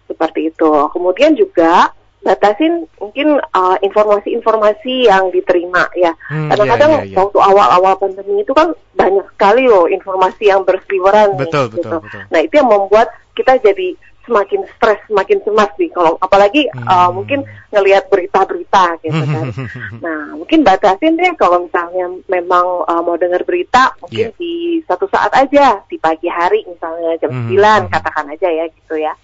Seperti 0.06 0.51
itu. 0.51 0.72
Kemudian 0.92 1.34
juga 1.34 1.96
batasin 2.27 2.84
mungkin 3.00 3.39
uh, 3.39 3.77
informasi-informasi 3.79 5.07
yang 5.07 5.31
diterima 5.31 5.88
ya. 5.96 6.12
Hmm, 6.27 6.51
Kadang-kadang 6.51 6.91
yeah, 6.91 7.03
yeah, 7.07 7.12
yeah. 7.15 7.19
waktu 7.24 7.39
awal-awal 7.39 7.93
pandemi 7.96 8.43
itu 8.43 8.51
kan 8.51 8.75
banyak 9.00 9.24
sekali 9.31 9.63
loh 9.72 9.88
informasi 9.88 10.51
yang 10.51 10.67
berseliweran. 10.67 11.39
Betul, 11.39 11.72
nih, 11.72 11.79
betul, 11.79 11.96
gitu. 11.96 11.98
betul. 12.03 12.22
Nah 12.27 12.39
itu 12.43 12.53
yang 12.60 12.67
membuat 12.67 13.07
kita 13.31 13.55
jadi 13.63 13.96
semakin 14.27 14.62
stres, 14.75 15.00
semakin 15.07 15.39
cemas 15.48 15.72
nih. 15.79 15.88
Kalau 15.96 16.19
apalagi 16.19 16.67
hmm. 16.67 16.84
uh, 16.84 17.10
mungkin 17.15 17.48
ngelihat 17.72 18.12
berita-berita 18.12 19.00
gitu 19.00 19.24
kan. 19.24 19.48
nah 20.05 20.36
mungkin 20.36 20.67
batasin 20.67 21.15
deh 21.15 21.31
kalau 21.39 21.63
misalnya 21.63 22.12
memang 22.27 22.84
uh, 22.84 23.01
mau 23.01 23.15
dengar 23.15 23.48
berita 23.48 23.96
mungkin 24.03 24.36
yeah. 24.36 24.36
di 24.36 24.84
satu 24.84 25.07
saat 25.07 25.31
aja 25.31 25.79
di 25.88 25.96
pagi 25.96 26.27
hari 26.27 26.67
misalnya 26.67 27.15
jam 27.24 27.31
hmm. 27.31 27.55
9 27.55 27.55
hmm. 27.55 27.88
katakan 27.88 28.27
aja 28.27 28.48
ya 28.51 28.65
gitu 28.67 29.00
ya. 29.00 29.15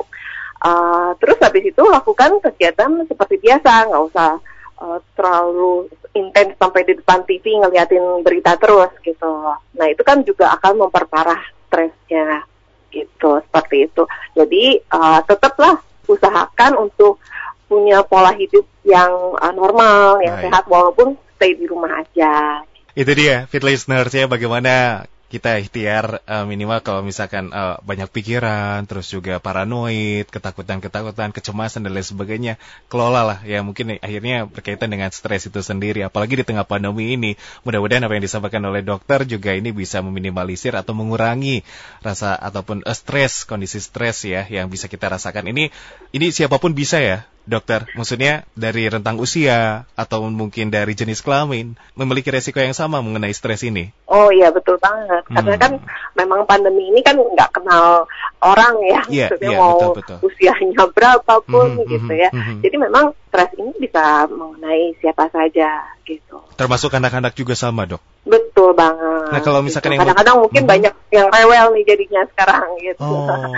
Uh, 0.63 1.12
terus 1.20 1.36
habis 1.43 1.67
itu 1.67 1.84
lakukan 1.84 2.39
kegiatan 2.39 3.03
seperti 3.03 3.36
biasa, 3.43 3.91
nggak 3.91 4.03
usah 4.08 4.39
uh, 4.79 5.00
terlalu 5.12 5.91
intens 6.15 6.55
sampai 6.55 6.88
di 6.88 6.96
depan 6.96 7.27
TV 7.27 7.60
ngeliatin 7.60 8.24
berita 8.24 8.55
terus 8.55 8.96
gitu. 9.03 9.32
Nah 9.75 9.88
itu 9.91 10.01
kan 10.08 10.24
juga 10.24 10.55
akan 10.55 10.88
memperparah 10.88 11.41
stresnya 11.67 12.48
gitu 12.93 13.43
seperti 13.43 13.91
itu. 13.91 14.08
Jadi 14.38 14.79
uh, 14.93 15.20
tetaplah 15.27 15.82
usahakan 16.08 16.79
untuk 16.79 17.20
punya 17.67 18.05
pola 18.05 18.32
hidup 18.38 18.63
yang 18.86 19.12
uh, 19.39 19.53
normal, 19.55 20.22
yang 20.22 20.38
Baik. 20.38 20.43
sehat 20.48 20.63
walaupun 20.70 21.17
stay 21.36 21.58
di 21.58 21.65
rumah 21.65 22.05
aja. 22.05 22.62
Itu 22.93 23.12
dia, 23.17 23.50
fit 23.50 23.65
listeners 23.65 24.13
ya, 24.13 24.29
bagaimana 24.29 25.03
kita 25.34 25.58
ikhtiar 25.58 26.22
uh, 26.30 26.46
minimal 26.46 26.78
kalau 26.86 27.02
misalkan 27.02 27.50
uh, 27.50 27.82
banyak 27.82 28.06
pikiran, 28.13 28.86
terus 28.86 29.10
juga 29.10 29.42
paranoid, 29.42 30.30
ketakutan-ketakutan, 30.30 31.34
kecemasan 31.34 31.82
dan 31.82 31.98
lain 31.98 32.06
sebagainya, 32.06 32.54
kelola 32.86 33.25
lah 33.25 33.40
ya 33.42 33.66
mungkin 33.66 33.98
akhirnya 33.98 34.46
berkaitan 34.46 34.94
dengan 34.94 35.10
stres 35.10 35.50
itu 35.50 35.58
sendiri. 35.66 36.06
Apalagi 36.06 36.38
di 36.38 36.46
tengah 36.46 36.70
pandemi 36.70 37.18
ini, 37.18 37.34
mudah-mudahan 37.66 38.06
apa 38.06 38.13
yang 38.13 38.22
disampaikan 38.30 38.62
oleh 38.70 38.86
dokter 38.86 39.25
juga 39.25 39.58
ini 39.58 39.74
bisa 39.74 40.06
meminimalisir 40.06 40.78
atau 40.78 40.94
mengurangi 40.94 41.66
rasa 42.06 42.38
ataupun 42.38 42.86
uh, 42.86 42.94
stres, 42.94 43.50
kondisi 43.50 43.82
stres 43.82 44.30
ya 44.30 44.46
yang 44.46 44.70
bisa 44.70 44.86
kita 44.86 45.10
rasakan. 45.10 45.50
Ini 45.50 45.74
ini 46.13 46.30
siapa 46.30 46.62
pun 46.62 46.78
bisa 46.78 47.02
ya 47.02 47.25
dokter? 47.43 47.88
Maksudnya 47.95 48.47
dari 48.55 48.88
rentang 48.88 49.19
usia 49.19 49.88
atau 49.93 50.27
mungkin 50.27 50.71
dari 50.71 50.95
jenis 50.95 51.23
kelamin 51.23 51.75
memiliki 51.95 52.31
resiko 52.31 52.59
yang 52.59 52.75
sama 52.75 53.03
mengenai 53.03 53.31
stres 53.35 53.63
ini? 53.63 53.91
Oh 54.07 54.31
iya 54.31 54.51
betul 54.51 54.79
banget. 54.79 55.23
Hmm. 55.27 55.35
Karena 55.39 55.55
kan 55.59 55.71
memang 56.15 56.47
pandemi 56.47 56.89
ini 56.91 57.01
kan 57.03 57.19
nggak 57.19 57.51
kenal 57.59 58.07
orang 58.43 58.75
ya, 58.83 59.01
yeah, 59.07 59.29
maksudnya 59.31 59.51
yeah, 59.55 59.59
mau 59.59 59.77
betul, 59.79 59.95
betul. 60.00 60.17
usianya 60.27 60.83
berapapun 60.91 61.67
hmm, 61.73 61.79
hmm 61.83 61.91
gitu 61.91 62.13
ya. 62.13 62.29
Hmm, 62.31 62.43
hmm, 62.43 62.59
Jadi 62.63 62.75
memang 62.75 63.05
stres 63.31 63.51
ini 63.55 63.71
bisa 63.79 64.27
mengenai 64.27 64.95
siapa 65.00 65.31
saja 65.31 65.69
gitu. 66.03 66.38
Termasuk 66.59 66.91
anak-anak 66.91 67.33
juga 67.33 67.55
sama 67.55 67.88
dok? 67.88 68.12
Betul 68.24 68.72
banget. 68.72 69.36
Nah 69.36 69.42
kalau 69.44 69.60
misalkan 69.60 69.92
gitu. 69.92 70.00
yang 70.00 70.03
kadang-kadang 70.08 70.38
mungkin 70.39 70.63
hmm. 70.63 70.72
banyak 70.72 70.94
yang 71.12 71.27
rewel 71.27 71.65
nih 71.75 71.84
jadinya 71.84 72.22
sekarang 72.32 72.68
gitu. 72.80 73.03
Oh, 73.03 73.51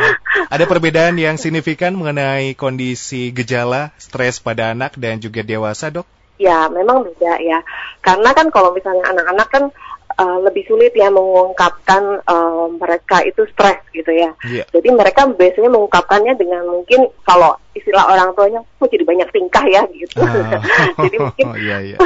ada 0.50 0.65
perbedaan 0.65 1.15
yang 1.22 1.38
signifikan 1.38 1.93
mengenai 1.93 2.57
kondisi 2.57 3.29
gejala 3.29 3.93
stres 4.01 4.41
pada 4.41 4.74
anak 4.74 4.98
dan 4.98 5.22
juga 5.22 5.45
dewasa 5.45 5.93
dok? 5.93 6.10
Ya 6.41 6.65
memang 6.67 7.05
beda 7.05 7.38
ya. 7.45 7.62
Karena 8.01 8.34
kan 8.34 8.50
kalau 8.50 8.74
misalnya 8.74 9.05
anak-anak 9.05 9.48
kan 9.53 9.63
uh, 10.19 10.38
lebih 10.43 10.63
sulit 10.67 10.91
ya 10.95 11.12
mengungkapkan 11.12 12.24
uh, 12.25 12.67
mereka 12.75 13.22
itu 13.24 13.43
stres 13.51 13.79
gitu 13.91 14.12
ya. 14.12 14.31
Yeah. 14.48 14.67
Jadi 14.72 14.89
mereka 14.91 15.27
biasanya 15.29 15.69
mengungkapkannya 15.72 16.34
dengan 16.39 16.63
mungkin 16.67 17.12
kalau 17.27 17.55
istilah 17.75 18.07
orang 18.07 18.31
tuanya 18.34 18.63
kok 18.79 18.88
jadi 18.88 19.03
banyak 19.03 19.29
tingkah 19.36 19.65
ya 19.67 19.84
gitu. 19.91 20.24
Uh, 20.24 20.60
jadi 21.05 21.17
mungkin 21.19 21.45
oh, 21.51 21.57
yeah, 21.60 21.79
yeah. 21.91 22.00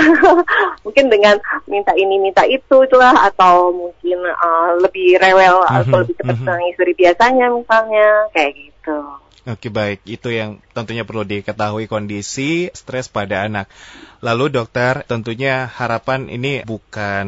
mungkin 0.81 1.05
dengan 1.13 1.35
minta 1.69 1.93
ini 1.93 2.17
minta 2.17 2.43
itu 2.49 2.85
itulah 2.85 3.13
atau 3.29 3.69
mungkin 3.71 4.19
uh, 4.25 4.77
lebih 4.81 5.21
rewel 5.21 5.61
uh 5.63 5.69
-huh, 5.69 5.81
atau 5.85 5.97
lebih 6.01 6.17
cepat 6.17 6.35
uh 6.35 6.39
-huh. 6.41 6.47
nangis 6.49 6.75
dari 6.77 6.93
biasanya 6.97 7.47
misalnya 7.53 8.07
kayak 8.33 8.51
gitu. 8.57 8.99
Oke 9.47 9.71
baik, 9.71 10.03
itu 10.03 10.35
yang 10.35 10.59
tentunya 10.75 11.07
perlu 11.07 11.23
diketahui 11.23 11.87
kondisi 11.87 12.67
stres 12.75 13.07
pada 13.07 13.47
anak. 13.47 13.71
Lalu 14.19 14.51
dokter, 14.51 15.07
tentunya 15.07 15.71
harapan 15.71 16.27
ini 16.27 16.67
bukan 16.67 17.27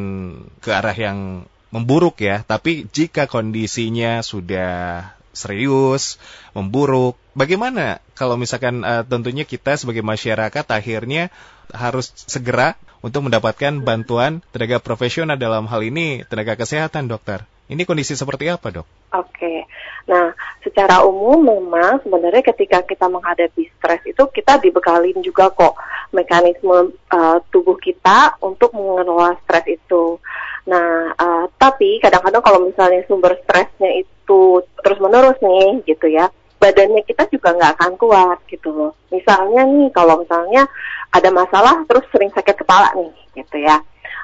ke 0.59 0.75
arah 0.75 0.91
yang 0.91 1.47
memburuk 1.71 2.19
ya, 2.19 2.43
tapi 2.43 2.83
jika 2.91 3.31
kondisinya 3.31 4.19
sudah 4.19 5.07
serius, 5.31 6.19
memburuk, 6.51 7.15
bagaimana 7.31 8.03
kalau 8.11 8.35
misalkan 8.35 8.83
uh, 8.83 9.07
tentunya 9.07 9.47
kita 9.47 9.79
sebagai 9.79 10.03
masyarakat 10.03 10.67
akhirnya 10.67 11.31
harus 11.71 12.11
segera 12.27 12.75
untuk 12.99 13.25
mendapatkan 13.31 13.81
bantuan 13.81 14.43
tenaga 14.51 14.83
profesional 14.83 15.39
dalam 15.39 15.65
hal 15.65 15.81
ini 15.81 16.27
tenaga 16.27 16.59
kesehatan 16.59 17.07
dokter. 17.07 17.47
Ini 17.71 17.87
kondisi 17.87 18.19
seperti 18.19 18.51
apa 18.51 18.67
dok? 18.67 18.87
Oke, 19.15 19.63
nah 20.03 20.35
secara 20.59 21.07
umum 21.07 21.39
memang 21.39 22.03
sebenarnya 22.03 22.51
ketika 22.51 22.83
kita 22.83 23.07
menghadapi 23.07 23.63
stres 23.79 24.03
itu 24.03 24.19
kita 24.27 24.59
dibekalin 24.59 25.23
juga 25.23 25.47
kok 25.55 25.79
mekanisme 26.11 26.91
uh, 26.91 27.37
tubuh 27.47 27.79
kita 27.79 28.35
untuk 28.43 28.75
mengelola 28.75 29.39
stres 29.47 29.63
itu. 29.71 30.19
Nah, 30.67 31.15
uh, 31.15 31.47
tapi 31.55 32.03
kadang-kadang 32.03 32.43
kalau 32.43 32.59
misalnya 32.67 33.07
sumber 33.07 33.39
stresnya 33.39 34.03
itu 34.03 34.67
terus-menerus 34.83 35.39
nih 35.39 35.87
gitu 35.87 36.11
ya, 36.11 36.27
badannya 36.59 37.07
kita 37.07 37.31
juga 37.31 37.55
nggak 37.55 37.73
akan 37.79 37.91
kuat 37.95 38.39
gitu 38.51 38.67
loh. 38.67 38.91
Misalnya 39.15 39.63
nih 39.63 39.89
kalau 39.95 40.19
misalnya 40.19 40.67
ada 41.15 41.29
masalah 41.31 41.87
terus 41.87 42.03
sering 42.11 42.35
sakit 42.35 42.67
kepala 42.67 42.91
nih 42.99 43.15
gitu 43.39 43.63
ya. 43.63 43.79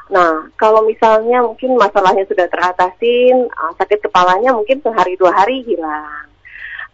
Nah, 0.08 0.48
kalau 0.56 0.88
misalnya 0.88 1.44
mungkin 1.44 1.76
masalahnya 1.76 2.24
sudah 2.32 2.48
teratasin, 2.48 3.52
uh, 3.52 3.74
sakit 3.76 4.08
kepalanya 4.08 4.56
mungkin 4.56 4.80
sehari 4.80 5.20
dua 5.20 5.36
hari 5.36 5.68
hilang. 5.68 6.28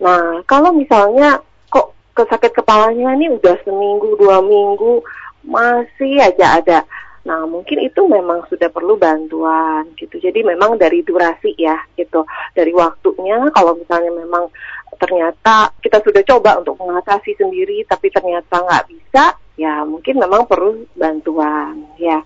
Nah, 0.02 0.42
kalau 0.50 0.74
misalnya 0.74 1.38
kok 1.70 1.94
kesakit 2.18 2.58
kepalanya 2.58 3.14
ini 3.14 3.30
udah 3.30 3.56
seminggu 3.62 4.18
dua 4.18 4.42
minggu 4.42 5.06
masih 5.46 6.26
aja 6.26 6.58
ada. 6.58 6.80
Nah, 7.24 7.48
mungkin 7.48 7.80
itu 7.86 8.04
memang 8.04 8.44
sudah 8.52 8.68
perlu 8.68 9.00
bantuan 9.00 9.88
gitu. 9.96 10.20
Jadi 10.20 10.44
memang 10.44 10.76
dari 10.76 11.06
durasi 11.06 11.56
ya 11.56 11.78
gitu. 11.96 12.26
Dari 12.52 12.74
waktunya 12.76 13.40
kalau 13.56 13.78
misalnya 13.80 14.12
memang 14.12 14.50
ternyata 14.98 15.72
kita 15.80 16.02
sudah 16.02 16.22
coba 16.26 16.60
untuk 16.60 16.76
mengatasi 16.82 17.38
sendiri 17.38 17.86
tapi 17.88 18.10
ternyata 18.12 18.60
nggak 18.60 18.86
bisa, 18.92 19.38
ya 19.54 19.86
mungkin 19.86 20.18
memang 20.18 20.50
perlu 20.50 20.86
bantuan. 20.98 21.86
Ya 22.00 22.22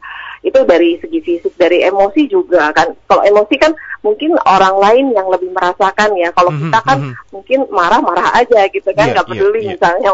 itu 0.46 0.60
dari 0.64 0.96
segi 1.02 1.20
fisik 1.20 1.54
dari 1.58 1.84
emosi 1.84 2.30
juga 2.30 2.72
kan. 2.72 2.94
Kalau 3.10 3.24
emosi 3.26 3.56
kan 3.60 3.74
mungkin 4.06 4.38
orang 4.46 4.76
lain 4.80 5.06
yang 5.12 5.28
lebih 5.28 5.52
merasakan 5.52 6.16
ya. 6.16 6.30
Kalau 6.32 6.54
mm 6.54 6.58
-hmm, 6.58 6.66
kita 6.72 6.80
kan 6.86 6.98
mm 6.98 7.10
-hmm. 7.12 7.26
mungkin 7.34 7.60
marah-marah 7.74 8.30
aja 8.38 8.62
gitu 8.70 8.90
kan 8.94 9.12
iya, 9.12 9.14
nggak 9.18 9.26
yeah, 9.28 9.34
peduli 9.36 9.60
yeah, 9.60 9.64
yeah. 9.64 9.72
misalnya 9.76 10.10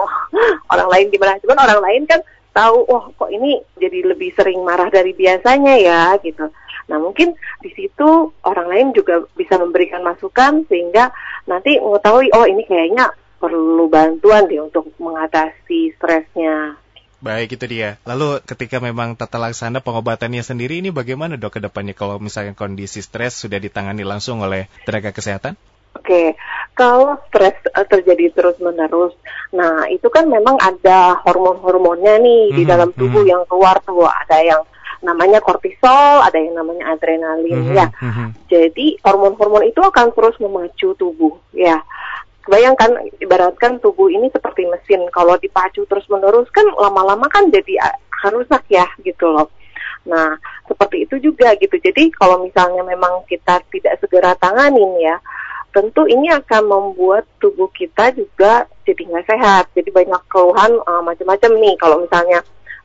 orang 0.73 0.89
lain 0.89 1.05
gimana. 1.13 1.41
Cuman 1.43 1.59
orang 1.59 1.81
lain 1.83 2.03
kan 2.09 2.19
tahu 2.53 2.85
wah 2.85 3.05
kok 3.17 3.33
ini 3.33 3.57
jadi 3.81 4.05
lebih 4.05 4.29
sering 4.37 4.61
marah 4.61 4.87
dari 4.87 5.11
biasanya 5.13 5.73
ya 5.81 6.01
gitu. 6.21 6.49
Nah 6.87 6.97
mungkin 7.01 7.33
di 7.65 7.69
situ 7.73 8.29
orang 8.45 8.67
lain 8.69 8.87
juga 8.93 9.25
bisa 9.33 9.57
memberikan 9.57 10.05
masukan 10.05 10.63
sehingga 10.69 11.09
nanti 11.49 11.81
mengetahui 11.81 12.29
oh 12.37 12.45
ini 12.45 12.63
kayaknya 12.69 13.09
perlu 13.41 13.91
bantuan 13.91 14.47
deh 14.47 14.61
untuk 14.63 14.87
mengatasi 15.01 15.91
stresnya 15.99 16.79
Baik, 17.23 17.55
itu 17.55 17.65
dia. 17.71 17.95
Lalu 18.03 18.43
ketika 18.43 18.83
memang 18.83 19.15
tata 19.15 19.39
laksana 19.39 19.79
pengobatannya 19.79 20.43
sendiri 20.43 20.83
ini 20.83 20.91
bagaimana 20.91 21.39
dok 21.39 21.55
ke 21.55 21.59
depannya 21.63 21.95
kalau 21.95 22.19
misalnya 22.19 22.51
kondisi 22.51 22.99
stres 22.99 23.39
sudah 23.39 23.63
ditangani 23.63 24.03
langsung 24.03 24.43
oleh 24.43 24.67
tenaga 24.83 25.15
kesehatan? 25.15 25.55
Oke, 25.95 26.35
kalau 26.75 27.15
stres 27.31 27.55
uh, 27.71 27.87
terjadi 27.87 28.27
terus-menerus, 28.35 29.15
nah 29.55 29.87
itu 29.87 30.03
kan 30.11 30.27
memang 30.27 30.59
ada 30.59 31.15
hormon-hormonnya 31.23 32.19
nih 32.19 32.51
mm-hmm, 32.51 32.57
di 32.59 32.63
mhm, 32.67 32.69
dalam 32.75 32.89
tubuh 32.91 33.23
mm-hmm. 33.23 33.31
yang 33.31 33.43
keluar 33.47 33.79
tuh. 33.87 34.03
Ada 34.03 34.37
yang 34.43 34.61
namanya 34.99 35.39
kortisol, 35.39 36.27
ada 36.27 36.35
yang 36.35 36.59
namanya 36.59 36.91
adrenalin 36.91 37.55
mm-hmm, 37.55 37.77
ya. 37.79 37.87
Mm-hmm. 38.03 38.27
Jadi 38.51 38.87
hormon-hormon 38.99 39.63
itu 39.63 39.79
akan 39.79 40.11
terus 40.11 40.35
memacu 40.43 40.91
tubuh 40.99 41.39
ya. 41.55 41.79
Bayangkan 42.43 42.91
ibaratkan 43.23 43.79
tubuh 43.79 44.11
ini 44.11 44.27
seperti 44.27 44.67
mesin. 44.67 45.07
Kalau 45.15 45.39
dipacu 45.39 45.87
terus-menerus 45.87 46.51
kan 46.51 46.67
lama-lama 46.75 47.27
kan 47.31 47.47
jadi 47.47 47.79
akan 47.79 48.43
rusak 48.43 48.67
ya 48.67 48.83
gitu 48.99 49.31
loh. 49.31 49.47
Nah, 50.03 50.35
seperti 50.67 51.07
itu 51.07 51.15
juga 51.23 51.55
gitu. 51.55 51.79
Jadi 51.79 52.11
kalau 52.11 52.43
misalnya 52.43 52.83
memang 52.83 53.23
kita 53.31 53.63
tidak 53.71 53.95
segera 54.03 54.35
tanganin 54.35 54.99
ya, 54.99 55.15
tentu 55.71 56.03
ini 56.05 56.27
akan 56.29 56.63
membuat 56.67 57.23
tubuh 57.39 57.71
kita 57.71 58.11
juga 58.11 58.67
jadi 58.83 59.01
nggak 59.07 59.27
sehat. 59.27 59.65
Jadi 59.71 59.89
banyak 59.95 60.21
keluhan 60.27 60.71
uh, 60.83 60.99
macam-macam 60.99 61.51
nih. 61.55 61.75
Kalau 61.79 62.03
misalnya 62.03 62.39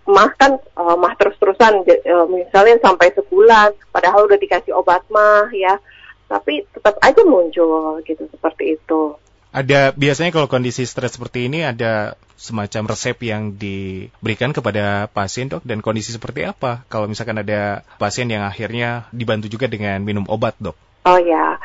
mah 0.08 0.30
kan 0.38 0.56
uh, 0.78 0.96
mah 0.96 1.12
terus-terusan, 1.18 1.84
uh, 1.84 2.26
misalnya 2.30 2.78
sampai 2.80 3.10
sebulan, 3.12 3.74
padahal 3.90 4.24
udah 4.30 4.38
dikasih 4.38 4.72
obat 4.72 5.02
mah 5.10 5.50
ya, 5.50 5.76
tapi 6.30 6.64
tetap 6.70 6.96
aja 7.02 7.22
muncul 7.26 7.98
gitu 8.06 8.24
seperti 8.30 8.78
itu. 8.78 9.18
Ada 9.48 9.96
biasanya 9.96 10.28
kalau 10.28 10.44
kondisi 10.44 10.84
stres 10.84 11.16
seperti 11.16 11.48
ini 11.48 11.64
ada 11.64 12.20
semacam 12.36 12.92
resep 12.92 13.16
yang 13.24 13.56
diberikan 13.56 14.52
kepada 14.52 15.08
pasien 15.08 15.48
dok? 15.48 15.64
Dan 15.64 15.80
kondisi 15.80 16.12
seperti 16.12 16.44
apa? 16.44 16.84
Kalau 16.92 17.08
misalkan 17.08 17.40
ada 17.40 17.82
pasien 17.96 18.28
yang 18.28 18.44
akhirnya 18.44 19.08
dibantu 19.10 19.48
juga 19.48 19.66
dengan 19.66 20.04
minum 20.04 20.28
obat 20.28 20.52
dok? 20.60 20.76
Oh 21.08 21.16
ya, 21.16 21.56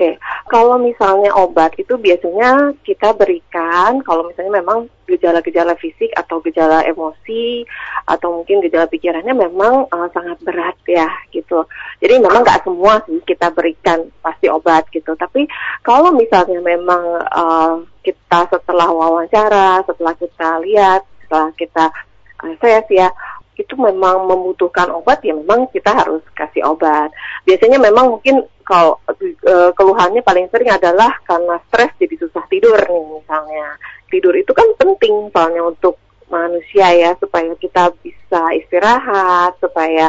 Oke, 0.00 0.16
kalau 0.48 0.80
misalnya 0.80 1.28
obat 1.36 1.76
itu 1.76 1.92
biasanya 2.00 2.72
kita 2.88 3.12
berikan 3.12 4.00
kalau 4.00 4.24
misalnya 4.24 4.64
memang 4.64 4.88
gejala-gejala 5.04 5.76
fisik 5.76 6.08
atau 6.16 6.40
gejala 6.40 6.80
emosi 6.88 7.68
atau 8.08 8.40
mungkin 8.40 8.64
gejala 8.64 8.88
pikirannya 8.88 9.36
memang 9.36 9.84
uh, 9.92 10.08
sangat 10.16 10.40
berat 10.40 10.72
ya 10.88 11.04
gitu. 11.36 11.68
Jadi 12.00 12.16
memang 12.16 12.40
nggak 12.40 12.64
semua 12.64 13.04
sih 13.04 13.20
kita 13.28 13.52
berikan 13.52 14.08
pasti 14.24 14.48
obat 14.48 14.88
gitu. 14.88 15.12
Tapi 15.20 15.44
kalau 15.84 16.16
misalnya 16.16 16.64
memang 16.64 17.04
uh, 17.20 17.84
kita 18.00 18.48
setelah 18.48 18.88
wawancara, 18.88 19.84
setelah 19.84 20.16
kita 20.16 20.48
lihat, 20.64 21.04
setelah 21.28 21.52
kita 21.60 21.84
uh, 22.40 22.88
ya 22.88 23.12
itu 23.60 23.74
memang 23.76 24.24
membutuhkan 24.24 24.88
obat 24.90 25.20
ya 25.20 25.36
memang 25.36 25.68
kita 25.70 25.92
harus 25.92 26.24
kasih 26.32 26.64
obat. 26.64 27.12
Biasanya 27.44 27.76
memang 27.76 28.18
mungkin 28.18 28.42
kalau 28.64 28.96
e, 29.20 29.54
keluhannya 29.76 30.24
paling 30.24 30.48
sering 30.48 30.70
adalah 30.72 31.12
karena 31.28 31.60
stres 31.68 31.92
jadi 32.00 32.16
susah 32.16 32.44
tidur 32.48 32.78
nih 32.78 33.04
misalnya. 33.20 33.76
Tidur 34.08 34.34
itu 34.34 34.50
kan 34.56 34.66
penting 34.78 35.30
soalnya 35.30 35.62
untuk 35.68 36.00
manusia 36.30 36.94
ya 36.94 37.10
supaya 37.18 37.50
kita 37.58 37.90
bisa 38.00 38.42
istirahat, 38.54 39.58
supaya 39.58 40.08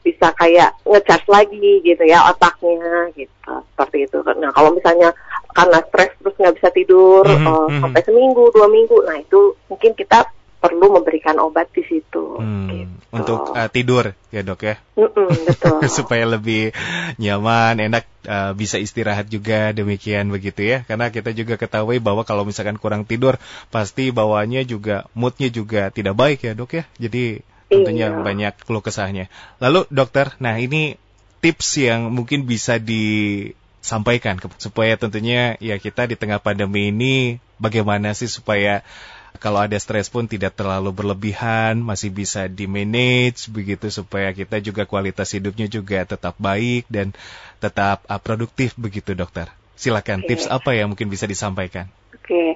bisa 0.00 0.32
kayak 0.40 0.72
ngecas 0.88 1.20
lagi 1.28 1.84
gitu 1.84 2.00
ya 2.08 2.24
otaknya 2.32 3.12
gitu 3.12 3.52
seperti 3.76 4.08
itu. 4.08 4.18
Nah 4.40 4.50
kalau 4.56 4.72
misalnya 4.72 5.12
karena 5.52 5.78
stres 5.92 6.12
terus 6.16 6.34
nggak 6.40 6.56
bisa 6.56 6.68
tidur 6.72 7.24
mm 7.28 7.38
-hmm. 7.44 7.46
uh, 7.46 7.68
sampai 7.84 8.02
seminggu 8.04 8.48
dua 8.56 8.66
minggu, 8.72 9.04
nah 9.04 9.20
itu 9.20 9.52
mungkin 9.68 9.92
kita 9.92 10.24
perlu 10.58 10.90
memberikan 10.90 11.38
obat 11.38 11.70
di 11.70 11.86
situ. 11.86 12.38
Hmm, 12.38 12.68
gitu. 12.70 12.94
Untuk 13.14 13.54
uh, 13.54 13.70
tidur 13.70 14.12
ya 14.34 14.42
dok 14.42 14.60
ya. 14.66 14.76
Mm-mm, 14.98 15.30
betul. 15.46 15.78
Supaya 16.02 16.26
lebih 16.26 16.74
nyaman, 17.16 17.78
enak, 17.78 18.04
uh, 18.26 18.52
bisa 18.58 18.76
istirahat 18.76 19.30
juga 19.30 19.70
demikian 19.70 20.28
begitu 20.28 20.66
ya. 20.66 20.78
Karena 20.84 21.08
kita 21.14 21.30
juga 21.30 21.56
ketahui 21.56 22.02
bahwa 22.02 22.26
kalau 22.26 22.42
misalkan 22.42 22.76
kurang 22.76 23.06
tidur, 23.06 23.38
pasti 23.70 24.10
bawaannya 24.10 24.66
juga 24.66 25.06
moodnya 25.14 25.48
juga 25.48 25.94
tidak 25.94 26.18
baik 26.18 26.44
ya 26.44 26.52
dok 26.58 26.82
ya. 26.82 26.84
Jadi 26.98 27.40
tentunya 27.70 28.10
iya. 28.10 28.18
banyak 28.18 28.54
keluh 28.66 28.82
kesahnya. 28.82 29.30
Lalu 29.62 29.86
dokter, 29.92 30.34
nah 30.42 30.58
ini 30.58 30.98
tips 31.38 31.78
yang 31.78 32.10
mungkin 32.10 32.50
bisa 32.50 32.82
disampaikan 32.82 34.42
supaya 34.58 34.98
tentunya 34.98 35.54
ya 35.62 35.78
kita 35.78 36.10
di 36.10 36.18
tengah 36.18 36.42
pandemi 36.42 36.90
ini 36.90 37.38
bagaimana 37.62 38.10
sih 38.16 38.26
supaya 38.26 38.82
kalau 39.38 39.62
ada 39.62 39.78
stres 39.78 40.10
pun 40.10 40.26
tidak 40.26 40.58
terlalu 40.58 40.90
berlebihan, 40.90 41.78
masih 41.78 42.10
bisa 42.10 42.50
di 42.50 42.66
manage 42.66 43.46
begitu 43.48 43.88
supaya 43.88 44.34
kita 44.34 44.58
juga 44.58 44.84
kualitas 44.84 45.30
hidupnya 45.30 45.70
juga 45.70 46.02
tetap 46.04 46.34
baik 46.36 46.84
dan 46.90 47.14
tetap 47.62 48.02
uh, 48.10 48.18
produktif 48.18 48.74
begitu 48.74 49.14
dokter. 49.14 49.46
Silakan 49.78 50.26
okay. 50.26 50.34
tips 50.34 50.50
apa 50.50 50.74
yang 50.74 50.90
mungkin 50.90 51.06
bisa 51.06 51.24
disampaikan? 51.24 51.86
Oke, 52.18 52.34
okay. 52.34 52.50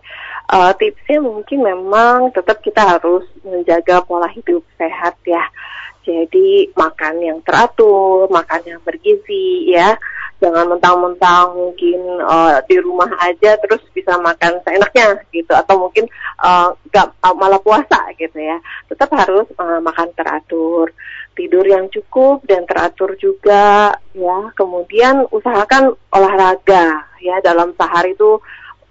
uh, 0.51 0.75
tipsnya 0.75 1.23
mungkin 1.23 1.63
memang 1.63 2.35
tetap 2.35 2.59
kita 2.61 2.83
harus 2.83 3.25
menjaga 3.47 4.03
pola 4.03 4.27
hidup 4.29 4.67
sehat 4.75 5.15
ya. 5.23 5.47
Jadi 6.03 6.75
makan 6.75 7.15
yang 7.23 7.39
teratur, 7.47 8.27
makan 8.29 8.63
yang 8.67 8.81
bergizi 8.83 9.71
ya. 9.71 9.95
Jangan 10.43 10.75
mentang-mentang 10.75 11.55
mungkin 11.55 12.03
uh, 12.19 12.59
di 12.67 12.83
rumah 12.83 13.07
aja 13.23 13.55
terus 13.63 13.79
bisa 13.95 14.19
makan 14.19 14.59
seenaknya 14.67 15.23
gitu. 15.31 15.55
Atau 15.55 15.79
mungkin 15.79 16.11
uh, 16.43 16.75
gak 16.91 17.15
uh, 17.23 17.35
malah 17.39 17.63
puasa 17.63 18.11
gitu 18.19 18.35
ya. 18.43 18.59
Tetap 18.91 19.15
harus 19.15 19.47
uh, 19.63 19.79
makan 19.79 20.11
teratur. 20.19 20.91
Tidur 21.33 21.65
yang 21.65 21.87
cukup 21.95 22.43
dan 22.51 22.67
teratur 22.67 23.15
juga 23.23 23.95
ya. 24.13 24.39
Kemudian 24.59 25.31
usahakan 25.31 25.95
olahraga 26.11 27.07
ya. 27.23 27.39
Dalam 27.39 27.71
sehari 27.79 28.19
itu 28.19 28.43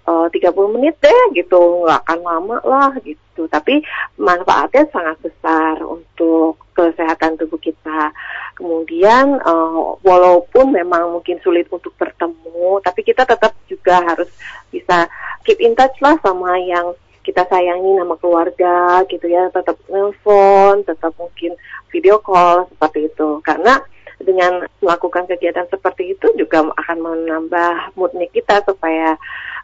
uh, 0.06 0.26
30 0.30 0.74
menit 0.78 0.98
deh 0.98 1.22
gitu 1.36 1.86
nggak 1.86 2.00
akan 2.06 2.20
lama 2.22 2.56
lah 2.64 2.90
gitu. 3.02 3.46
Tapi 3.48 3.82
manfaatnya 4.18 4.86
sangat 4.90 5.16
besar 5.22 5.80
untuk 5.82 6.58
kesehatan 6.74 7.38
tubuh 7.38 7.60
kita. 7.60 8.10
Kemudian 8.58 9.40
uh, 9.42 9.96
walaupun 10.02 10.74
memang 10.74 11.14
mungkin 11.14 11.38
sulit 11.40 11.68
untuk 11.72 11.94
bertemu 11.96 12.82
tapi 12.82 13.00
kita 13.02 13.24
tetap 13.24 13.56
juga 13.66 14.02
harus 14.02 14.28
bisa 14.68 15.08
keep 15.46 15.58
in 15.62 15.74
touch 15.74 15.96
lah 16.02 16.18
sama 16.22 16.58
yang 16.60 16.94
kita 17.22 17.46
sayangi 17.46 17.94
nama 17.94 18.18
keluarga 18.18 19.06
gitu 19.06 19.30
ya. 19.30 19.48
Tetap 19.54 19.78
nelfon 19.86 20.82
tetap 20.82 21.14
mungkin 21.14 21.54
video 21.94 22.18
call 22.18 22.66
seperti 22.74 23.06
itu. 23.10 23.38
Karena 23.46 23.78
dengan 24.22 24.66
melakukan 24.80 25.26
kegiatan 25.28 25.66
seperti 25.68 26.16
itu 26.16 26.26
juga 26.38 26.64
akan 26.74 26.98
menambah 26.98 27.94
moodnya 27.98 28.26
kita 28.30 28.62
supaya 28.64 29.18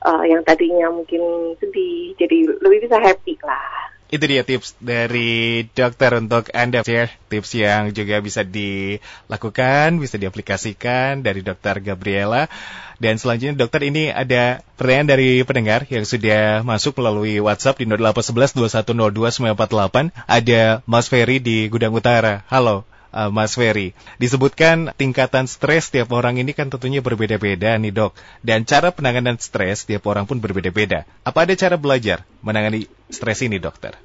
uh, 0.05 0.25
yang 0.27 0.43
tadinya 0.45 0.91
mungkin 0.93 1.55
sedih 1.59 2.15
jadi 2.19 2.59
lebih 2.62 2.87
bisa 2.87 2.99
happy 2.99 3.38
lah. 3.43 3.88
Itu 4.09 4.25
dia 4.25 4.41
tips 4.41 4.73
dari 4.81 5.69
dokter 5.77 6.17
untuk 6.17 6.49
Anda 6.57 6.81
ya. 6.81 7.12
Tips 7.29 7.53
yang 7.53 7.93
juga 7.93 8.25
bisa 8.25 8.41
dilakukan, 8.41 10.00
bisa 10.00 10.17
diaplikasikan 10.17 11.21
dari 11.21 11.45
dokter 11.45 11.77
Gabriela. 11.85 12.49
Dan 12.97 13.21
selanjutnya 13.21 13.61
dokter 13.61 13.85
ini 13.85 14.09
ada 14.09 14.65
pertanyaan 14.81 15.12
dari 15.12 15.45
pendengar 15.45 15.85
yang 15.93 16.09
sudah 16.09 16.65
masuk 16.65 16.97
melalui 16.97 17.37
WhatsApp 17.37 17.85
di 17.85 17.87
0811 17.87 18.57
2102 18.57 19.53
948. 19.53 20.17
Ada 20.25 20.81
Mas 20.88 21.07
Ferry 21.12 21.37
di 21.37 21.69
Gudang 21.69 21.93
Utara. 21.93 22.49
Halo 22.49 22.88
uh, 23.12 23.31
Mas 23.33 23.57
Ferry. 23.57 23.97
Disebutkan 24.21 24.93
tingkatan 24.97 25.49
stres 25.49 25.88
tiap 25.93 26.12
orang 26.12 26.41
ini 26.41 26.53
kan 26.53 26.69
tentunya 26.69 27.00
berbeda-beda 27.00 27.77
nih 27.77 27.93
dok. 27.93 28.12
Dan 28.45 28.65
cara 28.69 28.93
penanganan 28.93 29.37
stres 29.41 29.88
tiap 29.88 30.05
orang 30.09 30.29
pun 30.29 30.38
berbeda-beda. 30.38 31.09
Apa 31.25 31.49
ada 31.49 31.55
cara 31.57 31.77
belajar 31.81 32.25
menangani 32.45 32.88
stres 33.09 33.45
ini 33.45 33.57
dokter? 33.61 33.97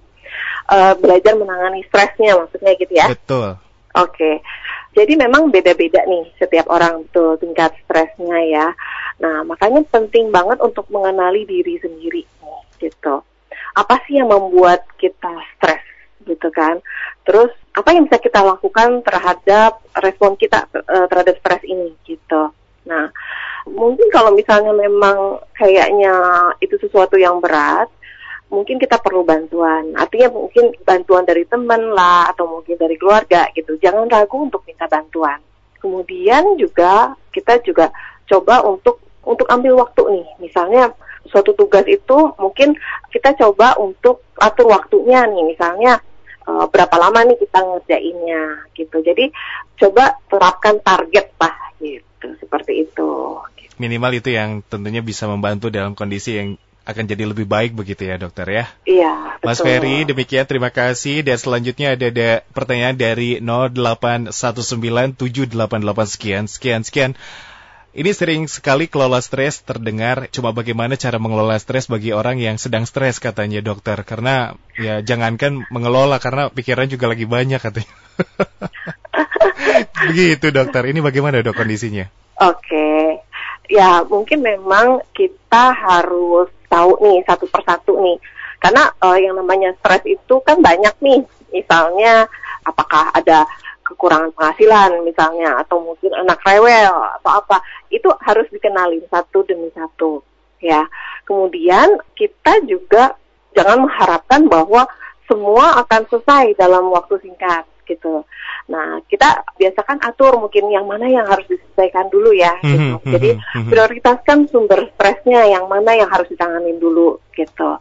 Uh, 0.72 0.96
belajar 0.96 1.36
menangani 1.36 1.84
stresnya 1.88 2.40
maksudnya 2.40 2.72
gitu 2.80 2.94
ya? 2.96 3.08
Betul. 3.12 3.60
Oke. 3.94 4.16
Okay. 4.16 4.36
Jadi 4.94 5.18
memang 5.18 5.50
beda-beda 5.50 6.06
nih 6.06 6.38
setiap 6.38 6.70
orang 6.70 7.10
tuh 7.10 7.36
tingkat 7.42 7.74
stresnya 7.82 8.40
ya. 8.46 8.68
Nah 9.18 9.42
makanya 9.42 9.82
penting 9.90 10.30
banget 10.30 10.62
untuk 10.62 10.86
mengenali 10.94 11.50
diri 11.50 11.82
sendiri 11.82 12.24
gitu. 12.78 13.26
Apa 13.74 14.06
sih 14.06 14.22
yang 14.22 14.30
membuat 14.30 14.86
kita 15.02 15.34
stres 15.58 15.83
gitu 16.26 16.50
kan? 16.50 16.80
Terus 17.28 17.52
apa 17.74 17.90
yang 17.96 18.06
bisa 18.08 18.20
kita 18.20 18.40
lakukan 18.44 19.02
terhadap 19.02 19.82
respon 20.00 20.38
kita 20.38 20.68
uh, 20.72 21.08
terhadap 21.10 21.40
stres 21.42 21.64
ini 21.66 21.94
gitu. 22.06 22.54
Nah, 22.84 23.08
mungkin 23.68 24.08
kalau 24.12 24.36
misalnya 24.36 24.76
memang 24.76 25.40
kayaknya 25.56 26.14
itu 26.60 26.76
sesuatu 26.84 27.16
yang 27.16 27.40
berat, 27.40 27.88
mungkin 28.54 28.78
kita 28.78 29.02
perlu 29.02 29.26
bantuan. 29.26 29.98
Artinya 29.98 30.30
mungkin 30.30 30.76
bantuan 30.86 31.26
dari 31.26 31.48
teman 31.50 31.96
lah 31.96 32.30
atau 32.30 32.46
mungkin 32.46 32.78
dari 32.78 32.94
keluarga 33.00 33.50
gitu. 33.58 33.80
Jangan 33.82 34.06
ragu 34.12 34.46
untuk 34.46 34.62
minta 34.70 34.86
bantuan. 34.86 35.42
Kemudian 35.82 36.56
juga 36.62 37.18
kita 37.34 37.60
juga 37.66 37.90
coba 38.30 38.62
untuk 38.64 39.02
untuk 39.26 39.50
ambil 39.50 39.82
waktu 39.82 40.22
nih. 40.22 40.28
Misalnya 40.48 40.94
suatu 41.28 41.56
tugas 41.58 41.88
itu 41.90 42.36
mungkin 42.38 42.78
kita 43.10 43.34
coba 43.40 43.74
untuk 43.82 44.22
atur 44.38 44.70
waktunya 44.70 45.26
nih. 45.26 45.44
Misalnya 45.56 45.98
uh, 46.48 46.66
berapa 46.70 46.96
lama 47.00 47.24
nih 47.28 47.38
kita 47.40 47.60
ngerjainnya 47.60 48.44
gitu. 48.76 48.98
Jadi 49.04 49.32
coba 49.80 50.20
terapkan 50.30 50.80
target 50.80 51.34
lah 51.40 51.56
gitu, 51.80 52.28
seperti 52.40 52.88
itu. 52.88 53.40
Minimal 53.82 54.22
itu 54.22 54.30
yang 54.32 54.62
tentunya 54.66 55.02
bisa 55.02 55.26
membantu 55.26 55.74
dalam 55.74 55.98
kondisi 55.98 56.38
yang 56.38 56.50
akan 56.84 57.08
jadi 57.08 57.24
lebih 57.24 57.48
baik 57.48 57.72
begitu 57.80 58.04
ya 58.04 58.20
dokter 58.20 58.44
ya. 58.44 58.66
Iya. 58.84 59.40
Betul. 59.40 59.48
Mas 59.48 59.60
Ferry 59.64 60.04
demikian 60.04 60.44
terima 60.44 60.68
kasih 60.68 61.24
dan 61.24 61.40
selanjutnya 61.40 61.96
ada, 61.96 62.12
ada 62.12 62.30
pertanyaan 62.52 63.00
dari 63.00 63.40
0819788 63.40 65.16
sekian 66.12 66.44
sekian 66.52 66.84
sekian. 66.84 67.12
Ini 67.94 68.10
sering 68.10 68.50
sekali 68.50 68.90
kelola 68.90 69.22
stres 69.22 69.62
terdengar 69.62 70.26
cuma 70.34 70.50
bagaimana 70.50 70.98
cara 70.98 71.22
mengelola 71.22 71.54
stres 71.62 71.86
bagi 71.86 72.10
orang 72.10 72.42
yang 72.42 72.58
sedang 72.58 72.90
stres 72.90 73.22
katanya 73.22 73.62
dokter. 73.62 74.02
Karena 74.02 74.58
ya 74.74 75.06
jangankan 75.06 75.70
mengelola 75.70 76.18
karena 76.18 76.50
pikiran 76.50 76.90
juga 76.90 77.14
lagi 77.14 77.30
banyak 77.30 77.62
katanya. 77.62 77.94
Begitu 80.10 80.50
dokter, 80.50 80.90
ini 80.90 81.06
bagaimana 81.06 81.46
dok 81.46 81.54
kondisinya? 81.54 82.10
Oke, 82.42 83.22
ya 83.70 84.02
mungkin 84.10 84.42
memang 84.42 85.06
kita 85.14 85.78
harus 85.78 86.50
tahu 86.66 86.98
nih 86.98 87.22
satu 87.30 87.46
persatu 87.46 87.94
nih. 88.02 88.18
Karena 88.58 88.90
uh, 89.06 89.22
yang 89.22 89.38
namanya 89.38 89.70
stres 89.78 90.02
itu 90.10 90.42
kan 90.42 90.66
banyak 90.66 90.98
nih. 90.98 91.22
Misalnya 91.54 92.26
apakah 92.66 93.14
ada 93.14 93.46
kekurangan 93.94 94.34
penghasilan 94.34 95.06
misalnya 95.06 95.62
atau 95.62 95.80
mungkin 95.80 96.12
anak 96.18 96.42
rewel 96.44 96.94
atau 97.22 97.32
apa 97.40 97.62
itu 97.94 98.10
harus 98.26 98.50
dikenalin 98.50 99.06
satu 99.08 99.46
demi 99.46 99.70
satu 99.72 100.26
ya 100.60 100.84
kemudian 101.30 102.02
kita 102.18 102.66
juga 102.66 103.14
jangan 103.54 103.86
mengharapkan 103.86 104.50
bahwa 104.50 104.90
semua 105.30 105.80
akan 105.86 106.02
selesai 106.12 106.58
dalam 106.60 106.92
waktu 106.92 107.22
singkat 107.24 107.64
gitu. 107.88 108.24
Nah, 108.72 109.04
kita 109.12 109.44
biasakan 109.60 110.00
atur 110.04 110.40
mungkin 110.40 110.72
yang 110.72 110.88
mana 110.88 111.08
yang 111.08 111.28
harus 111.28 111.44
diselesaikan 111.52 112.08
dulu 112.08 112.32
ya. 112.32 112.56
Mhm, 112.64 112.70
gitu. 112.72 112.96
Mhm, 112.96 113.12
Jadi 113.12 113.30
mhm. 113.36 113.70
prioritaskan 113.72 114.38
sumber 114.48 114.88
stresnya 114.96 115.44
yang 115.48 115.68
mana 115.68 115.92
yang 115.96 116.08
harus 116.08 116.28
ditanganin 116.32 116.80
dulu 116.80 117.20
gitu. 117.36 117.76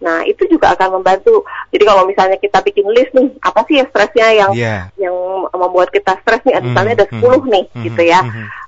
Nah, 0.00 0.24
itu 0.28 0.44
juga 0.48 0.76
akan 0.76 1.00
membantu. 1.00 1.44
Jadi 1.72 1.84
kalau 1.84 2.04
misalnya 2.04 2.36
kita 2.36 2.60
bikin 2.60 2.86
list 2.92 3.12
nih, 3.16 3.32
apa 3.40 3.60
sih 3.64 3.80
ya 3.80 3.84
stresnya 3.88 4.28
yang 4.32 4.50
yeah. 4.52 4.82
yang 5.00 5.14
membuat 5.52 5.88
kita 5.88 6.20
stres 6.20 6.44
nih? 6.44 6.60
Misalnya 6.60 6.92
ada 7.00 7.06
10 7.08 7.22
nih 7.48 7.64
gitu 7.86 8.02
ya. 8.04 8.20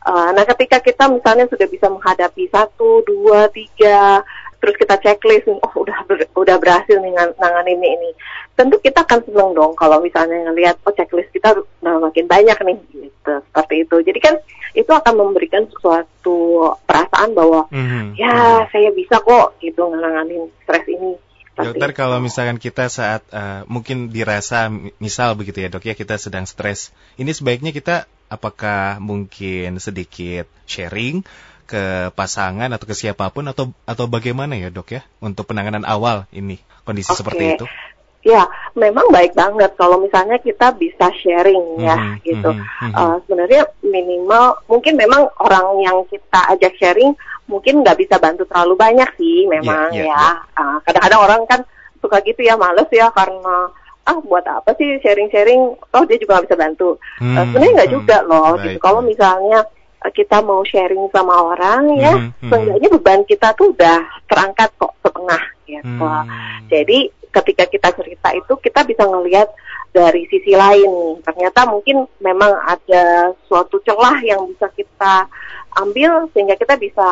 Uh, 0.09 0.33
nah, 0.33 0.45
ketika 0.57 0.81
kita 0.81 1.05
misalnya 1.13 1.45
sudah 1.53 1.69
bisa 1.69 1.87
menghadapi 1.93 2.49
satu, 2.49 3.05
dua, 3.05 3.53
tiga 3.53 4.25
terus 4.59 4.75
kita 4.75 4.99
checklist 4.99 5.47
oh 5.49 5.73
udah 5.87 6.03
ber, 6.07 6.27
udah 6.35 6.57
berhasil 6.59 6.99
nih 6.99 7.15
nanganin 7.15 7.79
ini 7.79 7.89
ini. 7.95 8.11
Tentu 8.59 8.83
kita 8.83 9.07
akan 9.07 9.23
seneng 9.23 9.51
dong 9.55 9.73
kalau 9.79 10.03
misalnya 10.03 10.51
ngelihat 10.51 10.83
oh 10.83 10.95
checklist 10.95 11.31
kita 11.31 11.55
udah 11.55 11.97
makin 12.03 12.27
banyak 12.27 12.59
nih 12.67 12.79
gitu. 12.91 13.35
Seperti 13.51 13.75
itu. 13.87 13.97
Jadi 14.03 14.19
kan 14.19 14.35
itu 14.75 14.91
akan 14.91 15.15
memberikan 15.15 15.65
suatu 15.79 16.71
perasaan 16.85 17.33
bahwa 17.35 17.71
mm-hmm. 17.71 18.19
ya 18.19 18.67
saya 18.69 18.91
bisa 18.93 19.23
kok 19.23 19.59
gitu 19.63 19.87
nanganin 19.95 20.51
stres 20.67 20.87
ini. 20.91 21.15
Dokter 21.59 21.91
itu. 21.91 21.99
kalau 21.99 22.23
misalkan 22.23 22.63
kita 22.63 22.87
saat 22.87 23.27
uh, 23.35 23.67
mungkin 23.67 24.15
dirasa 24.15 24.71
misal 25.03 25.35
begitu 25.35 25.59
ya 25.59 25.69
dok 25.71 25.91
ya 25.91 25.99
kita 25.99 26.15
sedang 26.15 26.47
stres, 26.47 26.95
ini 27.19 27.35
sebaiknya 27.35 27.75
kita 27.75 28.07
apakah 28.31 29.03
mungkin 29.03 29.83
sedikit 29.83 30.47
sharing 30.69 31.27
ke 31.69 32.09
pasangan 32.17 32.73
atau 32.73 32.87
ke 32.89 32.97
siapa 32.97 33.29
pun 33.29 33.45
atau 33.45 33.77
atau 33.85 34.09
bagaimana 34.09 34.57
ya 34.57 34.73
dok 34.73 34.97
ya 34.97 35.05
untuk 35.21 35.45
penanganan 35.45 35.85
awal 35.85 36.25
ini 36.33 36.57
kondisi 36.89 37.13
okay. 37.13 37.21
seperti 37.21 37.45
itu? 37.61 37.67
Ya, 38.27 38.51
memang 38.75 39.15
baik 39.15 39.39
banget 39.39 39.79
kalau 39.79 40.03
misalnya 40.03 40.43
kita 40.43 40.75
bisa 40.75 41.07
sharing 41.23 41.79
ya 41.79 41.95
mm 41.95 42.03
-hmm, 42.03 42.25
gitu. 42.27 42.51
Mm 42.51 42.65
-hmm. 42.65 42.93
uh, 42.97 43.17
sebenarnya 43.25 43.63
minimal 43.85 44.59
mungkin 44.67 44.99
memang 44.99 45.31
orang 45.39 45.67
yang 45.87 45.97
kita 46.09 46.41
ajak 46.57 46.75
sharing 46.81 47.15
mungkin 47.47 47.81
nggak 47.87 47.97
bisa 48.01 48.19
bantu 48.19 48.45
terlalu 48.45 48.75
banyak 48.75 49.09
sih 49.17 49.47
memang 49.47 49.95
yeah, 49.95 50.09
yeah, 50.09 50.13
ya. 50.13 50.19
Yeah. 50.19 50.35
Uh, 50.59 50.79
kadang-kadang 50.83 51.21
orang 51.21 51.43
kan 51.47 51.61
suka 52.03 52.19
gitu 52.27 52.43
ya 52.43 52.59
males 52.59 52.91
ya 52.91 53.07
karena 53.15 53.71
ah 54.09 54.19
buat 54.25 54.45
apa 54.49 54.73
sih 54.81 54.99
sharing-sharing? 55.05 55.77
Oh 55.93 56.03
dia 56.09 56.17
juga 56.17 56.41
nggak 56.41 56.47
bisa 56.49 56.57
bantu. 56.57 56.91
Hmm, 57.21 57.37
uh, 57.37 57.45
sebenarnya 57.45 57.73
nggak 57.77 57.91
hmm, 57.93 57.99
juga 58.01 58.17
loh. 58.25 58.53
Gitu. 58.57 58.79
Kalau 58.81 59.01
misalnya 59.05 59.61
kita 60.15 60.39
mau 60.47 60.63
sharing 60.63 61.11
sama 61.11 61.55
orang 61.55 61.83
ya, 61.99 62.15
hmm, 62.15 62.31
hmm. 62.39 62.51
seenggaknya 62.51 62.89
beban 62.95 63.23
kita 63.27 63.51
tuh 63.59 63.75
udah 63.75 63.99
terangkat 64.31 64.71
kok 64.79 64.95
setengah 65.03 65.43
gitu. 65.67 66.05
Hmm. 66.07 66.27
Jadi 66.71 67.11
ketika 67.29 67.65
kita 67.69 67.89
cerita 67.93 68.29
itu 68.33 68.53
kita 68.63 68.81
bisa 68.87 69.05
ngelihat 69.05 69.49
dari 69.93 70.25
sisi 70.31 70.55
lain. 70.55 71.21
Ternyata 71.25 71.69
mungkin 71.69 72.07
memang 72.23 72.53
ada 72.65 73.35
suatu 73.49 73.81
celah 73.83 74.21
yang 74.23 74.47
bisa 74.49 74.69
kita 74.73 75.27
ambil 75.77 76.29
sehingga 76.33 76.55
kita 76.57 76.79
bisa 76.79 77.07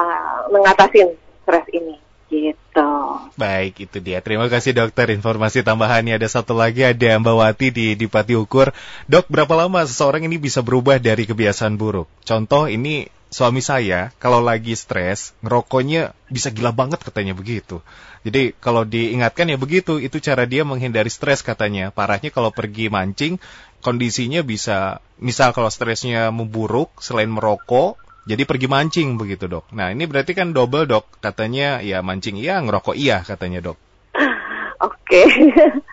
mengatasi 0.53 1.11
stres 1.45 1.67
ini. 1.73 2.06
Gitu. 2.27 2.91
Baik, 3.39 3.87
itu 3.87 3.99
dia. 4.03 4.19
Terima 4.19 4.51
kasih 4.51 4.75
dokter. 4.75 5.15
Informasi 5.15 5.63
tambahannya 5.63 6.19
ada 6.19 6.27
satu 6.27 6.59
lagi 6.59 6.83
ada 6.83 7.19
Mbak 7.23 7.37
Wati 7.39 7.69
di 7.71 7.87
di 7.95 8.07
Pati 8.11 8.35
Ukur. 8.35 8.75
Dok, 9.07 9.31
berapa 9.31 9.55
lama 9.55 9.87
seseorang 9.87 10.27
ini 10.27 10.37
bisa 10.37 10.61
berubah 10.61 10.99
dari 10.99 11.23
kebiasaan 11.23 11.79
buruk? 11.79 12.11
Contoh 12.27 12.67
ini 12.67 13.07
suami 13.27 13.59
saya 13.63 14.15
kalau 14.23 14.39
lagi 14.39 14.79
stres 14.79 15.35
ngerokoknya 15.43 16.15
bisa 16.31 16.51
gila 16.55 16.71
banget 16.71 17.03
katanya 17.03 17.35
begitu. 17.35 17.83
Jadi 18.27 18.59
kalau 18.59 18.83
diingatkan 18.83 19.47
ya 19.47 19.55
begitu, 19.55 20.03
itu 20.03 20.19
cara 20.19 20.51
dia 20.51 20.67
menghindari 20.67 21.11
stres 21.11 21.47
katanya. 21.47 21.95
Parahnya 21.95 22.35
kalau 22.35 22.51
pergi 22.51 22.91
mancing, 22.91 23.39
kondisinya 23.87 24.43
bisa, 24.43 24.99
misal 25.23 25.55
kalau 25.55 25.71
stresnya 25.71 26.35
memburuk, 26.35 26.91
selain 26.99 27.31
merokok, 27.31 27.95
jadi 28.27 28.43
pergi 28.43 28.67
mancing 28.67 29.15
begitu 29.15 29.47
dok. 29.47 29.71
Nah 29.71 29.95
ini 29.95 30.03
berarti 30.11 30.35
kan 30.35 30.51
double 30.51 30.91
dok, 30.91 31.23
katanya 31.23 31.79
ya 31.79 32.03
mancing 32.03 32.35
iya, 32.35 32.59
ngerokok 32.59 32.99
iya 32.99 33.23
katanya 33.23 33.71
dok. 33.71 33.79
Oke, 34.87 35.23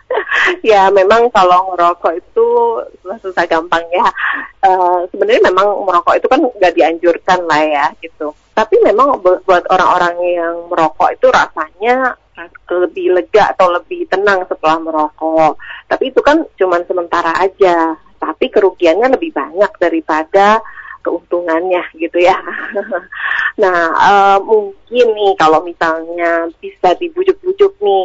ya 0.70 0.90
memang 0.90 1.30
kalau 1.30 1.72
ngerokok 1.72 2.12
itu 2.18 2.46
susah 3.22 3.46
gampang 3.46 3.86
ya. 3.94 4.10
Uh, 4.66 5.06
Sebenarnya 5.14 5.46
memang 5.46 5.86
merokok 5.86 6.18
itu 6.18 6.26
kan 6.26 6.42
nggak 6.42 6.74
dianjurkan 6.74 7.46
lah 7.46 7.62
ya 7.62 7.86
gitu. 8.02 8.34
Tapi 8.50 8.82
memang 8.82 9.22
buat 9.22 9.64
orang-orang 9.70 10.14
yang 10.26 10.54
merokok 10.66 11.14
itu 11.14 11.30
rasanya 11.30 12.18
lebih 12.66 13.14
lega 13.14 13.54
atau 13.54 13.70
lebih 13.70 14.10
tenang 14.10 14.42
setelah 14.50 14.82
merokok. 14.82 15.54
Tapi 15.86 16.10
itu 16.10 16.18
kan 16.18 16.42
cuma 16.58 16.82
sementara 16.82 17.30
aja. 17.38 17.94
Tapi 18.18 18.50
kerugiannya 18.50 19.14
lebih 19.14 19.30
banyak 19.30 19.72
daripada 19.78 20.58
keuntungannya 21.04 21.84
gitu 22.00 22.18
ya. 22.18 22.34
nah 23.62 23.92
uh, 23.92 24.38
mungkin 24.40 25.06
nih 25.12 25.32
kalau 25.36 25.60
misalnya 25.60 26.48
bisa 26.58 26.96
dibujuk-bujuk 26.96 27.76
nih, 27.78 28.04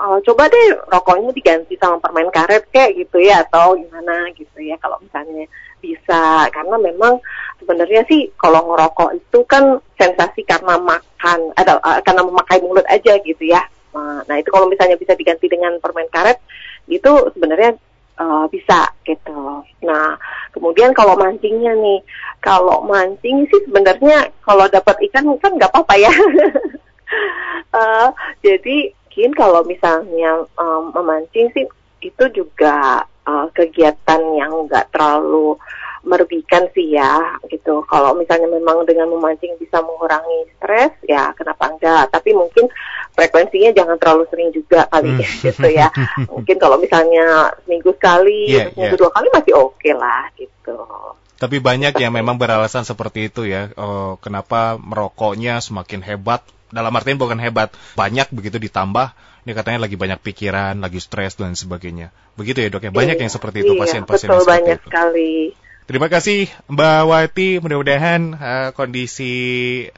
uh, 0.00 0.18
coba 0.24 0.48
deh 0.48 0.66
rokoknya 0.88 1.30
diganti 1.36 1.76
sama 1.76 2.00
permen 2.00 2.32
karet 2.32 2.64
kayak 2.72 2.96
gitu 2.96 3.20
ya 3.20 3.44
atau 3.44 3.76
gimana 3.76 4.32
gitu 4.34 4.58
ya 4.64 4.80
kalau 4.80 4.96
misalnya 5.04 5.44
bisa 5.78 6.50
karena 6.50 6.74
memang 6.74 7.22
sebenarnya 7.62 8.02
sih 8.10 8.26
kalau 8.34 8.66
ngerokok 8.66 9.14
itu 9.14 9.38
kan 9.46 9.78
sensasi 9.94 10.42
karena 10.42 10.74
makan 10.80 11.54
atau 11.54 11.76
uh, 11.84 12.00
karena 12.02 12.26
memakai 12.26 12.58
mulut 12.64 12.86
aja 12.88 13.14
gitu 13.20 13.44
ya. 13.44 13.62
Nah 13.98 14.36
itu 14.38 14.52
kalau 14.54 14.70
misalnya 14.70 14.94
bisa 14.94 15.18
diganti 15.18 15.50
dengan 15.50 15.74
permen 15.82 16.06
karet 16.12 16.38
itu 16.86 17.10
sebenarnya 17.34 17.74
uh, 18.20 18.44
bisa 18.50 18.90
gitu. 19.06 19.64
Nah, 19.86 20.18
kemudian 20.52 20.92
kalau 20.92 21.16
mancingnya 21.16 21.72
nih, 21.78 22.02
kalau 22.44 22.84
mancing 22.84 23.46
sih 23.48 23.60
sebenarnya 23.64 24.28
kalau 24.44 24.68
dapat 24.68 24.98
ikan 25.10 25.34
kan 25.40 25.56
nggak 25.56 25.70
apa-apa 25.72 25.94
ya. 25.96 26.12
uh, 27.72 28.10
jadi 28.46 28.92
mungkin 29.18 29.34
kalau 29.34 29.66
misalnya 29.66 30.46
um, 30.62 30.94
memancing 30.94 31.50
sih 31.50 31.66
itu 31.98 32.24
juga 32.30 33.02
uh, 33.26 33.50
kegiatan 33.50 34.22
yang 34.38 34.70
nggak 34.70 34.94
terlalu 34.94 35.58
merugikan 36.06 36.70
sih 36.74 36.94
ya 36.94 37.38
gitu. 37.50 37.82
Kalau 37.86 38.14
misalnya 38.14 38.46
memang 38.50 38.86
dengan 38.86 39.10
memancing 39.10 39.58
bisa 39.58 39.82
mengurangi 39.82 40.50
stres 40.58 40.94
ya 41.06 41.32
kenapa 41.34 41.70
enggak? 41.70 42.10
Tapi 42.12 42.30
mungkin 42.34 42.70
frekuensinya 43.18 43.70
jangan 43.74 43.96
terlalu 43.98 44.24
sering 44.30 44.50
juga 44.54 44.86
kali 44.86 45.18
hmm. 45.18 45.42
gitu 45.42 45.68
ya. 45.68 45.90
Mungkin 46.34 46.56
kalau 46.62 46.78
misalnya 46.78 47.50
seminggu 47.66 47.90
sekali, 47.98 48.54
yeah, 48.54 48.70
seminggu 48.70 48.94
yeah. 48.94 49.00
dua 49.02 49.10
kali 49.10 49.26
masih 49.34 49.52
oke 49.58 49.74
okay 49.74 49.94
lah 49.94 50.22
gitu. 50.38 50.78
Tapi 51.38 51.62
banyak 51.62 51.94
yang 52.02 52.10
memang 52.14 52.34
beralasan 52.34 52.82
seperti 52.82 53.30
itu 53.30 53.46
ya. 53.46 53.70
Oh, 53.78 54.18
kenapa 54.18 54.74
merokoknya 54.78 55.62
semakin 55.62 56.02
hebat? 56.02 56.42
Dalam 56.68 56.92
artian 56.92 57.16
bukan 57.16 57.38
hebat, 57.38 57.70
banyak 57.94 58.26
begitu 58.34 58.58
ditambah. 58.58 59.14
Ini 59.46 59.54
katanya 59.54 59.86
lagi 59.86 59.96
banyak 59.96 60.18
pikiran, 60.20 60.82
lagi 60.82 60.98
stres 60.98 61.38
dan 61.38 61.54
sebagainya. 61.54 62.10
Begitu 62.34 62.58
ya 62.60 62.68
dok 62.68 62.84
ya. 62.84 62.92
Banyak 62.92 63.16
iya, 63.16 63.22
yang 63.24 63.32
seperti 63.32 63.64
itu 63.64 63.78
pasien-pasien 63.78 64.28
iya, 64.28 64.34
betul, 64.34 64.50
banyak 64.50 64.78
itu. 64.78 64.84
sekali. 64.90 65.34
Terima 65.88 66.12
kasih 66.12 66.52
Mbak 66.68 67.00
Wati, 67.08 67.48
mudah-mudahan 67.64 68.36
uh, 68.36 68.70
kondisi 68.76 69.32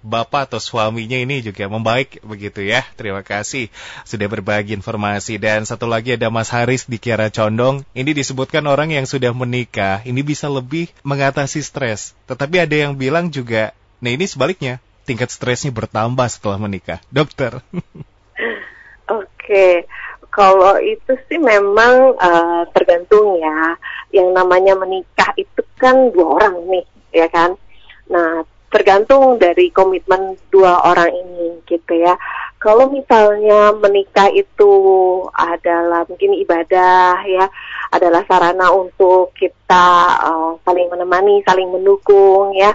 bapak 0.07 0.47
atau 0.47 0.63
suaminya 0.63 1.19
ini 1.19 1.43
juga 1.43 1.67
membaik 1.67 2.23
begitu 2.23 2.63
ya. 2.63 2.87
Terima 2.95 3.27
kasih 3.27 3.67
sudah 4.07 4.31
berbagi 4.31 4.71
informasi 4.79 5.43
dan 5.43 5.67
satu 5.67 5.91
lagi 5.91 6.15
ada 6.15 6.31
Mas 6.31 6.47
Haris 6.55 6.87
di 6.87 7.03
Kiara 7.03 7.27
Condong. 7.27 7.83
Ini 7.91 8.15
disebutkan 8.15 8.71
orang 8.71 8.95
yang 8.95 9.03
sudah 9.03 9.35
menikah 9.35 9.99
ini 10.07 10.23
bisa 10.23 10.47
lebih 10.47 10.95
mengatasi 11.03 11.59
stres. 11.59 12.15
Tetapi 12.31 12.71
ada 12.71 12.77
yang 12.87 12.95
bilang 12.95 13.27
juga, 13.35 13.75
nah 13.99 14.15
ini 14.15 14.31
sebaliknya, 14.31 14.79
tingkat 15.11 15.35
stresnya 15.35 15.75
bertambah 15.75 16.31
setelah 16.31 16.63
menikah. 16.63 17.03
Dokter. 17.11 17.67
Oke. 19.11 19.91
Kalau 20.41 20.81
itu 20.81 21.13
sih 21.29 21.37
memang 21.37 22.17
uh, 22.17 22.65
tergantung 22.73 23.37
ya. 23.37 23.77
Yang 24.09 24.29
namanya 24.33 24.73
menikah 24.73 25.37
itu 25.37 25.61
kan 25.77 26.09
dua 26.17 26.41
orang 26.41 26.65
nih, 26.65 26.87
ya 27.13 27.29
kan. 27.29 27.61
Nah, 28.09 28.41
tergantung 28.73 29.37
dari 29.37 29.69
komitmen 29.69 30.41
dua 30.49 30.81
orang 30.81 31.13
ini 31.13 31.61
gitu 31.69 31.93
ya. 31.93 32.17
Kalau 32.57 32.89
misalnya 32.89 33.77
menikah 33.77 34.33
itu 34.33 34.73
adalah 35.37 36.09
mungkin 36.09 36.33
ibadah 36.41 37.21
ya, 37.29 37.45
adalah 37.93 38.25
sarana 38.25 38.73
untuk 38.73 39.37
kita 39.37 39.87
uh, 40.25 40.57
saling 40.65 40.89
menemani, 40.89 41.45
saling 41.45 41.69
mendukung 41.69 42.57
ya. 42.57 42.73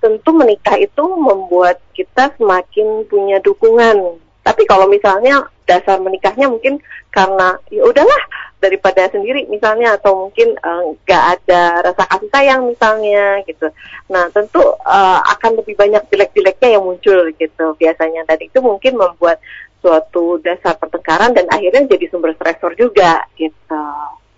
Tentu 0.00 0.32
menikah 0.32 0.80
itu 0.80 1.04
membuat 1.12 1.76
kita 1.92 2.32
semakin 2.40 3.04
punya 3.04 3.36
dukungan 3.44 4.16
tapi 4.42 4.66
kalau 4.66 4.90
misalnya 4.90 5.46
dasar 5.64 6.02
menikahnya 6.02 6.50
mungkin 6.50 6.82
karena 7.14 7.54
ya 7.70 7.86
udahlah 7.86 8.22
daripada 8.58 9.06
sendiri 9.10 9.46
misalnya 9.50 9.98
atau 9.98 10.26
mungkin 10.26 10.54
eh, 10.54 10.82
nggak 11.02 11.24
uh, 11.24 11.30
ada 11.38 11.62
rasa 11.82 12.02
kasih 12.10 12.30
sayang 12.30 12.60
misalnya 12.70 13.42
gitu. 13.46 13.70
Nah 14.10 14.30
tentu 14.30 14.62
uh, 14.62 15.20
akan 15.38 15.62
lebih 15.62 15.74
banyak 15.74 16.02
jelek-jeleknya 16.10 16.78
yang 16.78 16.86
muncul 16.86 17.30
gitu 17.34 17.66
biasanya. 17.78 18.22
Dan 18.26 18.38
itu 18.42 18.58
mungkin 18.62 18.98
membuat 18.98 19.42
suatu 19.82 20.38
dasar 20.38 20.78
pertengkaran 20.78 21.34
dan 21.34 21.50
akhirnya 21.50 21.90
jadi 21.90 22.06
sumber 22.10 22.34
stresor 22.38 22.78
juga 22.78 23.26
gitu. 23.34 23.82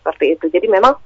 Seperti 0.01 0.37
itu. 0.37 0.45
Jadi 0.53 0.67
memang 0.69 0.97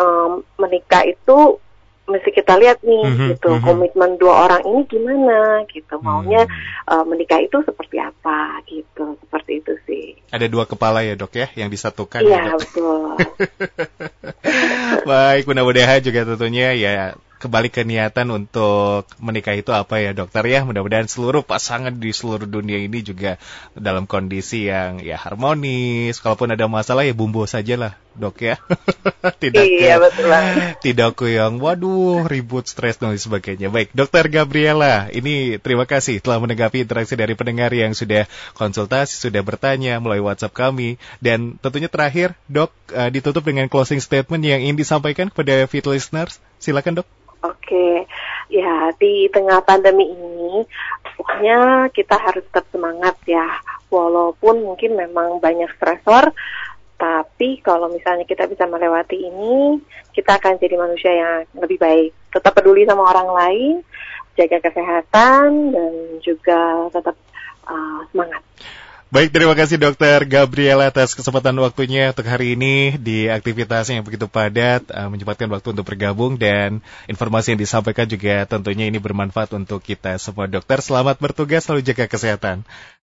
um, 0.00 0.40
menikah 0.60 1.04
itu 1.04 1.60
mesti 2.02 2.30
kita 2.34 2.58
lihat 2.58 2.82
nih 2.82 3.04
mm 3.06 3.14
-hmm, 3.14 3.28
gitu 3.36 3.48
mm 3.48 3.56
-hmm. 3.58 3.66
komitmen 3.66 4.10
dua 4.18 4.34
orang 4.50 4.62
ini 4.66 4.80
gimana 4.90 5.62
gitu 5.70 5.94
maunya 6.02 6.42
mm. 6.44 6.90
uh, 6.90 7.04
menikah 7.06 7.38
itu 7.38 7.62
seperti 7.62 8.02
apa 8.02 8.58
gitu 8.66 9.14
seperti 9.22 9.62
itu 9.62 9.72
sih 9.86 10.06
ada 10.34 10.46
dua 10.50 10.66
kepala 10.66 11.06
ya 11.06 11.14
dok 11.14 11.32
ya 11.38 11.46
yang 11.54 11.70
disatukan 11.70 12.26
iya 12.26 12.50
ya, 12.50 12.58
betul 12.58 13.16
baik 15.10 15.46
mudah-mudahan 15.46 16.02
juga 16.02 16.26
tentunya 16.26 16.74
ya 16.74 17.14
kembali 17.42 17.74
ke 17.74 17.82
niatan 17.82 18.30
untuk 18.30 19.10
menikah 19.18 19.58
itu 19.58 19.74
apa 19.74 19.98
ya 19.98 20.14
dokter 20.14 20.46
ya. 20.46 20.62
Mudah-mudahan 20.62 21.10
seluruh 21.10 21.42
pasangan 21.42 21.90
di 21.90 22.14
seluruh 22.14 22.46
dunia 22.46 22.78
ini 22.78 23.02
juga 23.02 23.34
dalam 23.74 24.06
kondisi 24.06 24.70
yang 24.70 25.02
ya 25.02 25.18
harmonis. 25.18 26.22
Kalaupun 26.22 26.54
ada 26.54 26.70
masalah 26.70 27.02
ya 27.02 27.10
bumbu 27.10 27.42
saja 27.50 27.74
lah 27.74 27.92
dok 28.16 28.36
ya. 28.42 28.56
tidak 29.42 29.64
iya, 29.64 29.96
ke, 29.96 30.04
betul 30.04 30.30
tidak 30.80 31.10
ke 31.16 31.26
yang 31.36 31.56
waduh 31.62 32.26
ribut 32.28 32.68
stres 32.68 33.00
dan 33.00 33.16
sebagainya. 33.16 33.72
Baik, 33.72 33.92
dokter 33.96 34.28
Gabriela, 34.28 35.08
ini 35.12 35.56
terima 35.60 35.88
kasih 35.88 36.20
telah 36.20 36.40
menanggapi 36.40 36.84
interaksi 36.84 37.14
dari 37.16 37.32
pendengar 37.32 37.72
yang 37.72 37.96
sudah 37.96 38.28
konsultasi, 38.56 39.16
sudah 39.16 39.40
bertanya 39.40 39.98
melalui 39.98 40.24
WhatsApp 40.24 40.54
kami. 40.54 41.00
Dan 41.18 41.56
tentunya 41.58 41.88
terakhir, 41.88 42.36
dok, 42.46 42.72
uh, 42.92 43.08
ditutup 43.08 43.44
dengan 43.44 43.66
closing 43.66 44.00
statement 44.00 44.42
yang 44.44 44.60
ingin 44.60 44.78
disampaikan 44.78 45.32
kepada 45.32 45.64
fit 45.68 45.84
listeners. 45.84 46.38
Silakan 46.62 47.02
dok. 47.02 47.08
Oke, 47.42 48.06
ya 48.54 48.94
di 49.02 49.26
tengah 49.26 49.66
pandemi 49.66 50.06
ini, 50.06 50.62
pokoknya 51.18 51.90
kita 51.90 52.14
harus 52.14 52.46
tetap 52.46 52.70
semangat 52.70 53.18
ya. 53.26 53.50
Walaupun 53.90 54.62
mungkin 54.62 54.94
memang 54.94 55.42
banyak 55.42 55.68
stresor, 55.74 56.30
tapi 57.02 57.58
kalau 57.66 57.90
misalnya 57.90 58.22
kita 58.22 58.46
bisa 58.46 58.62
melewati 58.70 59.18
ini, 59.18 59.82
kita 60.14 60.38
akan 60.38 60.62
jadi 60.62 60.78
manusia 60.78 61.10
yang 61.10 61.50
lebih 61.58 61.82
baik. 61.82 62.14
Tetap 62.30 62.54
peduli 62.54 62.86
sama 62.86 63.10
orang 63.10 63.26
lain, 63.34 63.74
jaga 64.38 64.62
kesehatan, 64.62 65.74
dan 65.74 65.92
juga 66.22 66.86
tetap 66.94 67.18
uh, 67.66 68.06
semangat. 68.14 68.38
Baik, 69.12 69.28
terima 69.28 69.52
kasih 69.52 69.76
Dokter 69.76 70.24
Gabriela 70.24 70.88
atas 70.88 71.12
kesempatan 71.12 71.52
waktunya 71.60 72.16
untuk 72.16 72.24
hari 72.24 72.56
ini 72.56 72.96
di 72.96 73.28
aktivitasnya 73.28 74.00
yang 74.00 74.06
begitu 74.08 74.24
padat, 74.24 74.88
uh, 74.88 75.12
menyempatkan 75.12 75.52
waktu 75.52 75.68
untuk 75.74 75.84
bergabung 75.84 76.40
dan 76.40 76.80
informasi 77.10 77.52
yang 77.52 77.60
disampaikan 77.60 78.08
juga 78.08 78.48
tentunya 78.48 78.88
ini 78.88 78.96
bermanfaat 78.96 79.52
untuk 79.52 79.84
kita 79.84 80.16
semua 80.16 80.48
dokter. 80.48 80.80
Selamat 80.80 81.20
bertugas, 81.20 81.66
selalu 81.68 81.84
jaga 81.84 82.08
kesehatan. 82.08 82.64